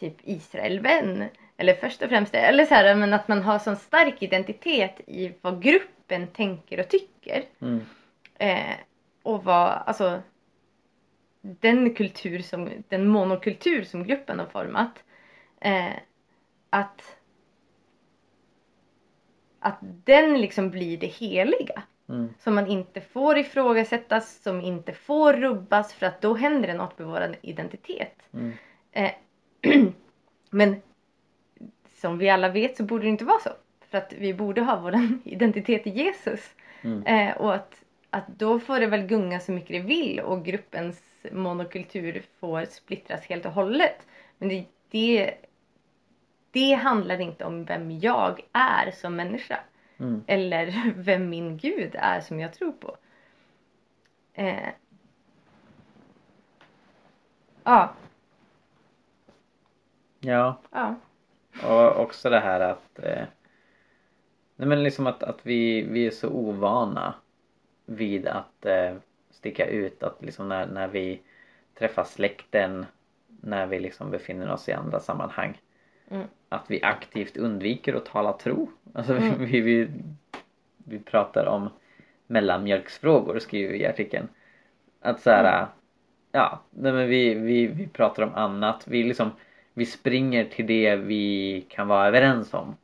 [0.00, 1.24] typ Israelvän.
[1.56, 5.32] Eller först och främst, eller så här, men att man har sån stark identitet i
[5.40, 7.44] vad gruppen tänker och tycker.
[7.60, 7.80] Mm.
[8.38, 8.76] Eh,
[9.26, 10.22] och vad, alltså
[11.40, 15.04] den kultur som, den monokultur som gruppen har format.
[15.60, 15.92] Eh,
[16.70, 17.16] att
[19.58, 21.82] att den liksom blir det heliga.
[22.08, 22.34] Mm.
[22.38, 26.98] Som man inte får ifrågasättas, som inte får rubbas för att då händer det något
[26.98, 28.22] med vår identitet.
[28.32, 28.52] Mm.
[28.92, 29.12] Eh,
[30.50, 30.76] men
[31.94, 33.50] som vi alla vet så borde det inte vara så.
[33.90, 36.54] För att vi borde ha vår identitet i Jesus.
[36.82, 37.02] Mm.
[37.02, 37.82] Eh, och att,
[38.16, 41.02] att då får det väl gunga så mycket det vill och gruppens
[41.32, 44.06] monokultur får splittras helt och hållet.
[44.38, 45.34] Men det, det,
[46.50, 49.60] det handlar inte om vem jag är som människa.
[49.98, 50.24] Mm.
[50.26, 52.96] eller vem min gud är som jag tror på.
[54.34, 54.68] Eh,
[57.64, 57.94] ja,
[60.20, 60.94] Ja, ja.
[61.62, 63.24] och också det här att eh,
[64.56, 67.14] Nej men liksom att, att vi, vi är så ovana
[67.86, 68.94] vid att eh,
[69.30, 71.20] sticka ut att liksom när, när vi
[71.78, 72.86] träffar släkten
[73.40, 75.60] när vi liksom befinner oss i andra sammanhang
[76.10, 76.26] Mm.
[76.48, 78.70] att vi aktivt undviker att tala tro.
[78.94, 79.38] Alltså vi, Mm.
[79.44, 79.88] vi, vi,
[80.76, 81.68] vi pratar om
[82.26, 84.28] mellanmjölksfrågor skriver vi i artikeln.
[85.00, 85.66] Att så här,
[86.32, 88.88] ja, nej men vi, vi, vi pratar om annat.
[88.88, 89.30] Vi liksom
[89.74, 92.76] vi springer till det vi kan vara överens om.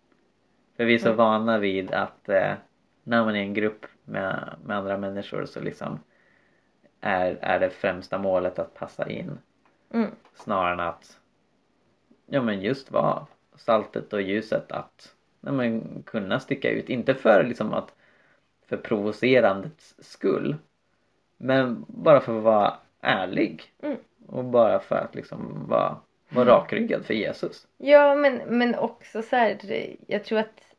[0.76, 1.16] För vi är så Mm.
[1.16, 2.53] vana vid att eh,
[3.05, 5.98] när man är i en grupp med, med andra människor så liksom
[7.00, 9.38] är, är det främsta målet att passa in
[9.94, 10.11] Mm.
[10.34, 11.18] snarare än att
[12.26, 13.26] ja men just vara
[13.57, 16.88] saltet och ljuset att ja, men, kunna sticka ut.
[16.88, 17.94] Inte för liksom att
[18.66, 20.57] för provocerandets skull
[21.36, 23.96] men bara för att vara ärlig Mm.
[24.26, 25.96] och bara för att liksom vara,
[26.28, 27.66] vara rakryggad för Jesus.
[27.78, 29.59] Ja, men, men också så här,
[30.07, 30.72] jag tror att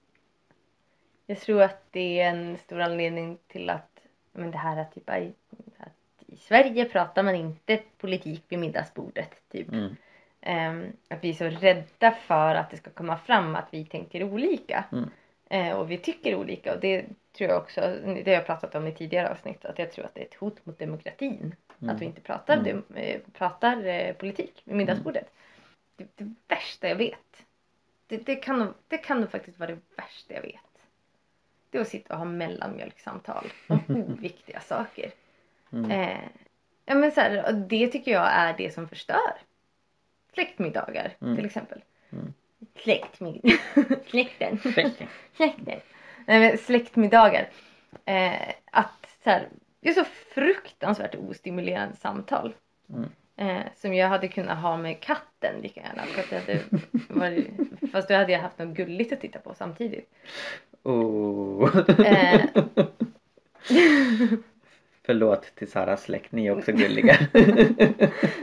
[1.26, 3.90] jag tror att det är en stor anledning till att
[4.32, 5.90] men det här att, typ, att
[6.28, 9.50] i Sverige pratar man inte politik vid middagsbordet.
[9.52, 9.72] Typ.
[9.72, 9.96] Mm.
[10.42, 14.24] Ehm, att vi är så rädda för att det ska komma fram att vi tänker
[14.24, 14.86] olika.
[14.92, 15.10] Mm.
[15.50, 17.06] Eh, och vi tycker olika och det
[17.38, 20.16] tror jag också, det har jag pratat om i tidigare avsnitt, att jag tror att
[20.16, 21.56] det är ett hot mot demokratin.
[21.82, 21.96] Mm.
[21.96, 22.66] Att vi inte pratar, Mm.
[22.88, 25.32] dem- eh, pratar eh, politik vid middagsbordet.
[25.96, 27.46] Det, det värsta jag vet.
[28.08, 30.73] Det, det, kan det kan faktiskt vara det värsta jag vet.
[31.76, 35.12] Är att sitta och ha mellanmjölkssamtal om oviktiga saker.
[35.74, 35.92] Mm.
[35.92, 36.20] Eh,
[36.86, 39.34] ja, men så här, och det tycker jag är det som förstör.
[40.34, 41.36] Släktmiddagar Mm.
[41.36, 41.82] till exempel.
[42.12, 42.34] Mm.
[42.76, 43.58] Släktmid...
[44.06, 44.58] Släkten.
[44.74, 45.08] Släkting.
[45.36, 45.80] Släkten.
[46.28, 47.50] Nej, släktmiddagar.
[48.06, 49.48] Eh, att så här,
[49.80, 50.04] det är så
[50.34, 52.54] fruktansvärt ostimulerande samtal.
[52.90, 53.10] Mm.
[53.36, 56.02] Eh, som jag hade kunnat ha med katten lika gärna.
[56.04, 56.60] För att det hade
[57.10, 57.48] varit,
[57.92, 60.10] fast då hade jag haft något gulligt att titta på samtidigt.
[60.84, 61.78] Oh.
[62.00, 62.42] Eh.
[65.06, 67.18] Förlåt till Saras släkt, ni är också gulliga.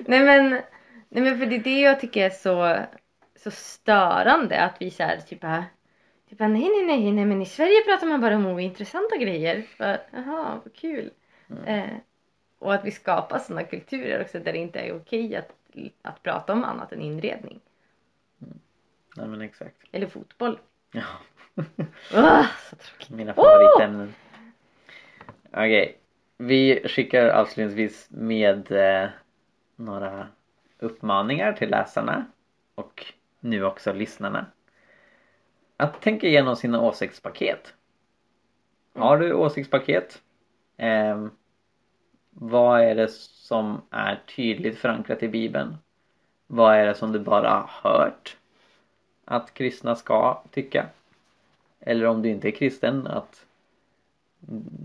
[0.06, 0.50] nej men,
[1.08, 2.76] nej men för det är det jag tycker är så,
[3.36, 5.64] så störande att vi såhär typ här
[6.30, 9.62] Typ nej nej nej nej men i Sverige pratar man bara om ointressanta grejer.
[9.62, 11.10] För, Jaha vad kul.
[11.50, 11.64] Mm.
[11.64, 11.96] Eh,
[12.58, 15.52] och att vi skapar sådana kulturer också där det inte är okej att,
[16.02, 17.60] att prata om annat än inredning.
[19.16, 19.76] Nej men exakt.
[19.92, 20.58] Eller fotboll.
[20.92, 21.02] Ja.
[22.14, 23.10] Åh, så tråkigt.
[23.10, 24.14] Mina favoritämnen.
[25.50, 25.96] Okej.
[26.36, 29.08] Vi skickar avslutningsvis med eh,
[29.76, 30.28] några
[30.78, 32.26] uppmaningar till läsarna
[32.74, 34.46] och nu också lyssnarna.
[35.76, 37.74] Att tänka igenom sina åsiktspaket.
[38.94, 40.22] Har du åsiktspaket?
[40.76, 41.26] Eh,
[42.30, 45.76] vad är det som är tydligt förankrat i Bibeln?
[46.46, 48.36] Vad är det som du bara har hört
[49.24, 50.86] att kristna ska tycka?
[51.80, 53.46] Eller om du inte är kristen att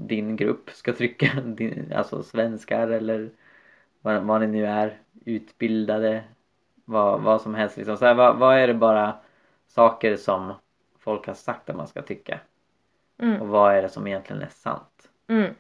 [0.07, 3.29] din grupp ska trycka, din, alltså svenskar eller
[4.01, 6.23] vad, vad ni nu är, utbildade,
[6.85, 7.77] vad, vad som helst.
[7.77, 7.97] Liksom.
[7.97, 9.17] Så här, vad, vad är det bara
[9.67, 10.53] saker som
[10.99, 12.39] folk har sagt att man ska tycka?
[13.17, 13.41] Mm.
[13.41, 15.09] Och vad är det som egentligen är sant?
[15.27, 15.53] Mm.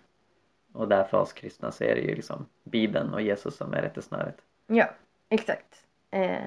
[0.73, 3.81] Och där för oss kristna så är det ju liksom Bibeln och Jesus som är
[3.81, 4.37] rättesnöret.
[4.67, 4.89] Ja,
[5.29, 5.85] exakt.
[6.11, 6.45] Eh,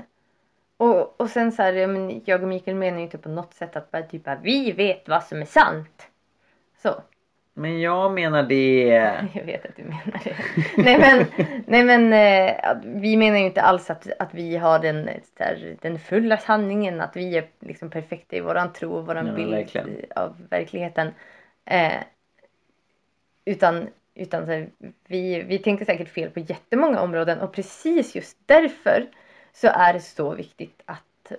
[0.79, 3.77] och, och sen så här, men jag och Mikael menar ju inte på något sätt
[3.77, 6.09] att bara typ vi vet vad som är sant.
[6.83, 7.03] Så.
[7.55, 8.85] Men jag menar det...
[9.35, 10.37] Jag vet att du menar det.
[10.77, 11.27] nej men,
[11.67, 15.09] nej, men eh, vi menar ju inte alls att, att vi har den,
[15.39, 17.01] här, den fulla sanningen.
[17.01, 19.97] Att vi är liksom perfekta i våran tro och våran Ja, bild verkligen.
[20.17, 21.15] av verkligheten.
[21.65, 22.03] Eh,
[23.45, 24.69] utan utan här,
[25.07, 29.07] vi, vi tänker säkert fel på jättemånga områden och precis just därför
[29.53, 31.33] så är det så viktigt att,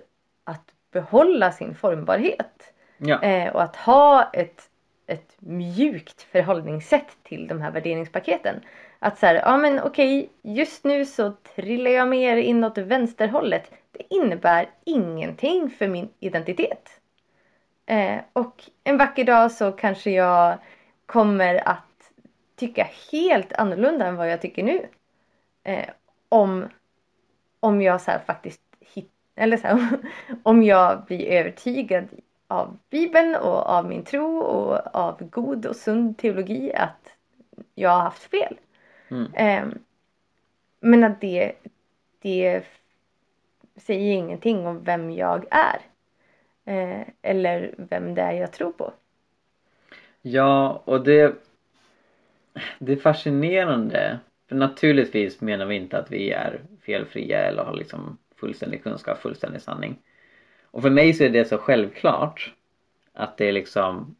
[0.44, 2.72] att behålla sin formbarhet.
[2.98, 3.22] Ja.
[3.22, 4.62] Eh, och att ha ett,
[5.06, 8.60] ett mjukt förhållningssätt till de här värderingspaketen.
[8.98, 13.70] Att så här, ja men okej, just nu så trillar jag mer inåt vänsterhållet.
[13.92, 17.00] Det innebär ingenting för min identitet.
[17.86, 20.58] Eh, och en vacker dag så kanske jag
[21.06, 22.12] kommer att
[22.56, 24.86] tycka helt annorlunda än vad jag tycker nu.
[25.64, 25.88] Eh,
[26.28, 26.68] om,
[27.60, 29.98] om jag så här faktiskt hit, eller så här,
[30.42, 32.08] om jag blir övertygad
[32.48, 37.12] av Bibeln och av min tro och av god och sund teologi att
[37.74, 38.56] jag har haft fel.
[39.08, 39.34] Mm.
[39.34, 39.76] Eh,
[40.80, 41.52] men att det,
[42.18, 42.64] det
[43.76, 45.80] säger ingenting om vem jag är.
[46.64, 48.92] Eh, eller vem det är jag tror på.
[50.22, 51.34] Ja, och det,
[52.78, 54.18] det är fascinerande.
[54.50, 59.62] För naturligtvis menar vi inte att vi är felfria eller har liksom fullständig kunskap, fullständig
[59.62, 59.98] sanning.
[60.64, 62.54] Och för mig så är det så självklart
[63.12, 64.16] att det är liksom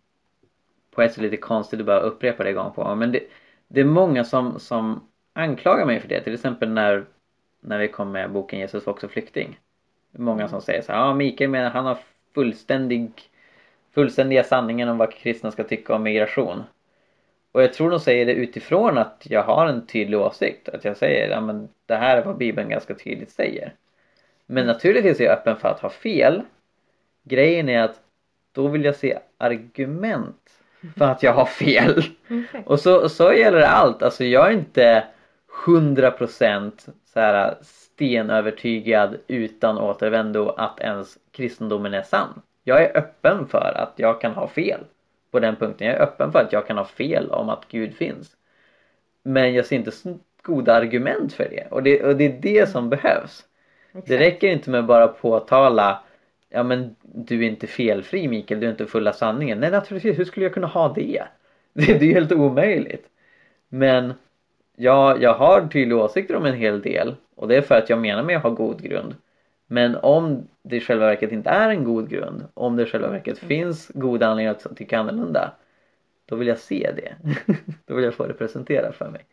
[0.90, 2.98] på ett sätt lite konstigt att bara upprepa det gång på gång.
[2.98, 3.20] Men det,
[3.68, 6.20] det är många som, som anklagar mig för det.
[6.20, 7.04] Till exempel när,
[7.60, 9.58] när vi kom med boken Jesus var också flykting.
[10.10, 11.98] Det är många som säger så här, ja Mikael menar han har
[12.34, 13.12] fullständig,
[13.94, 16.62] fullständiga sanningen om vad kristna ska tycka om migration.
[17.52, 20.68] Och jag tror de säger det utifrån att jag har en tydlig åsikt.
[20.68, 23.74] Att jag säger, ja men det här är vad Bibeln ganska tydligt säger.
[24.46, 26.42] Men naturligtvis är jag öppen för att ha fel.
[27.22, 28.00] Grejen är att
[28.52, 30.50] då vill jag se argument
[30.96, 32.04] för att jag har fel.
[32.24, 32.62] Okay.
[32.66, 34.02] Och så, så gäller det allt.
[34.02, 35.04] Alltså jag är inte
[35.66, 42.42] 100% så här stenövertygad utan återvändo att ens kristendomen är sann.
[42.64, 44.80] Jag är öppen för att jag kan ha fel
[45.30, 45.86] på den punkten.
[45.86, 48.36] Jag är öppen för att jag kan ha fel om att Gud finns.
[49.22, 49.92] Men jag ser inte
[50.42, 51.66] goda argument för det.
[51.70, 53.44] Och det, och det är det som behövs.
[53.92, 56.02] Det räcker inte med bara påtala
[56.50, 59.60] Ja men du är inte felfri Mikael, du är inte full av sanningen.
[59.60, 61.22] Nej naturligtvis, hur skulle jag kunna ha det?
[61.72, 63.06] Det, det är ju helt omöjligt.
[63.68, 64.12] Men
[64.76, 67.98] ja, jag har tydliga åsikter om en hel del och det är för att jag
[67.98, 69.14] menar mig ha god grund.
[69.72, 73.08] Men om det i själva verket inte är en god grund, om det i själva
[73.08, 73.48] verket mm.
[73.48, 75.52] finns goda anledningar att tycka annorlunda,
[76.26, 77.14] då vill jag se det.
[77.86, 79.24] då vill jag få det presenterat för mig.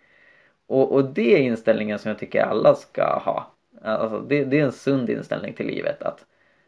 [0.67, 3.51] Och, och det är inställningen som jag tycker alla ska ha.
[3.81, 6.03] Alltså, det, det är en sund inställning till livet.
[6.03, 6.25] att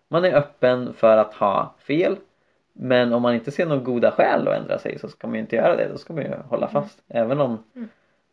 [0.08, 2.16] man är öppen för att ha fel
[2.74, 5.42] men om man inte ser några goda skäl att ändra sig så ska man ju
[5.42, 5.88] inte göra det.
[5.92, 7.00] Då ska man ju hålla fast.
[7.08, 7.24] Mm.
[7.24, 7.90] Även, om, mm.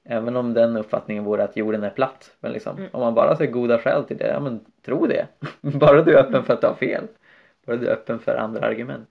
[0.08, 2.36] Även om den uppfattningen vore att jorden är platt.
[2.40, 2.88] Men liksom, mm.
[2.92, 5.26] om man bara ser goda skäl till det, ja men tro det.
[5.60, 7.06] bara du är öppen för att ha fel.
[7.66, 9.08] Bara du är öppen för andra argument.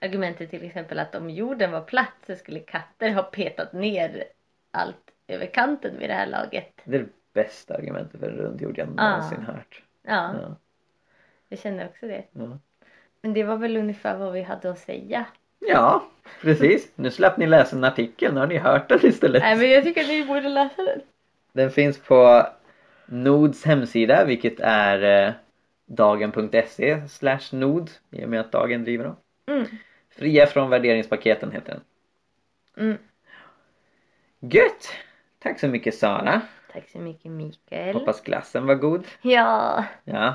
[0.00, 4.24] Argumentet till exempel att om jorden var platt så skulle katter ha petat ner
[4.70, 6.82] allt över kanten vid det här laget.
[6.84, 9.82] Det är det bästa argumentet för en rund jord jag någonsin hört.
[10.02, 10.34] Ja.
[10.42, 10.56] ja.
[11.48, 12.24] Jag känner också det.
[12.32, 12.58] Ja.
[13.22, 15.26] Men det var väl ungefär vad vi hade att säga.
[15.60, 16.06] Ja,
[16.40, 16.92] precis.
[16.94, 19.42] Nu slapp ni läsa en artikel, nu har ni hört den istället.
[19.42, 21.00] Nej, men jag tycker att ni borde läsa den.
[21.52, 22.46] Den finns på
[23.06, 25.32] Nods hemsida, vilket är eh,
[25.86, 29.16] dagen.se slash nod i och med att Dagen driver dem.
[29.46, 29.66] Mm.
[30.10, 31.82] Fria från värderingspaketen heter den.
[32.86, 32.98] Mm.
[34.40, 34.92] Gött!
[35.38, 36.40] Tack så mycket Sara.
[36.72, 37.94] Tack så mycket Mikael.
[37.94, 39.06] Hoppas glassen var god.
[39.22, 39.84] Ja.
[40.04, 40.34] Ja.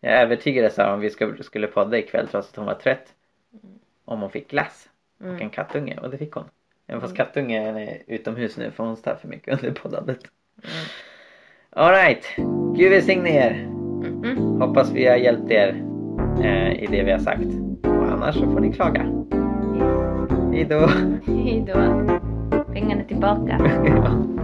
[0.00, 1.10] Jag övertygade Sara om vi
[1.44, 3.14] skulle podda ikväll trots att hon var trött.
[4.04, 4.88] Om hon fick glass
[5.18, 5.40] och mm.
[5.40, 6.44] en kattunge och det fick hon.
[6.86, 7.26] Även fast mm.
[7.26, 10.18] kattungen är utomhus nu för hon stör för mycket under poddandet.
[10.62, 10.86] Mm.
[11.70, 12.24] Alright,
[12.76, 13.50] Gud välsigne er.
[13.50, 15.84] Mm Hoppas vi har hjälpt er
[16.42, 17.46] eh, i det vi har sagt.
[17.82, 19.02] Och annars så får ni klaga.
[20.52, 20.86] Hejdå.
[21.26, 21.74] Hejdå.
[22.72, 23.58] Pengarna tillbaka.
[23.58, 24.43] Tack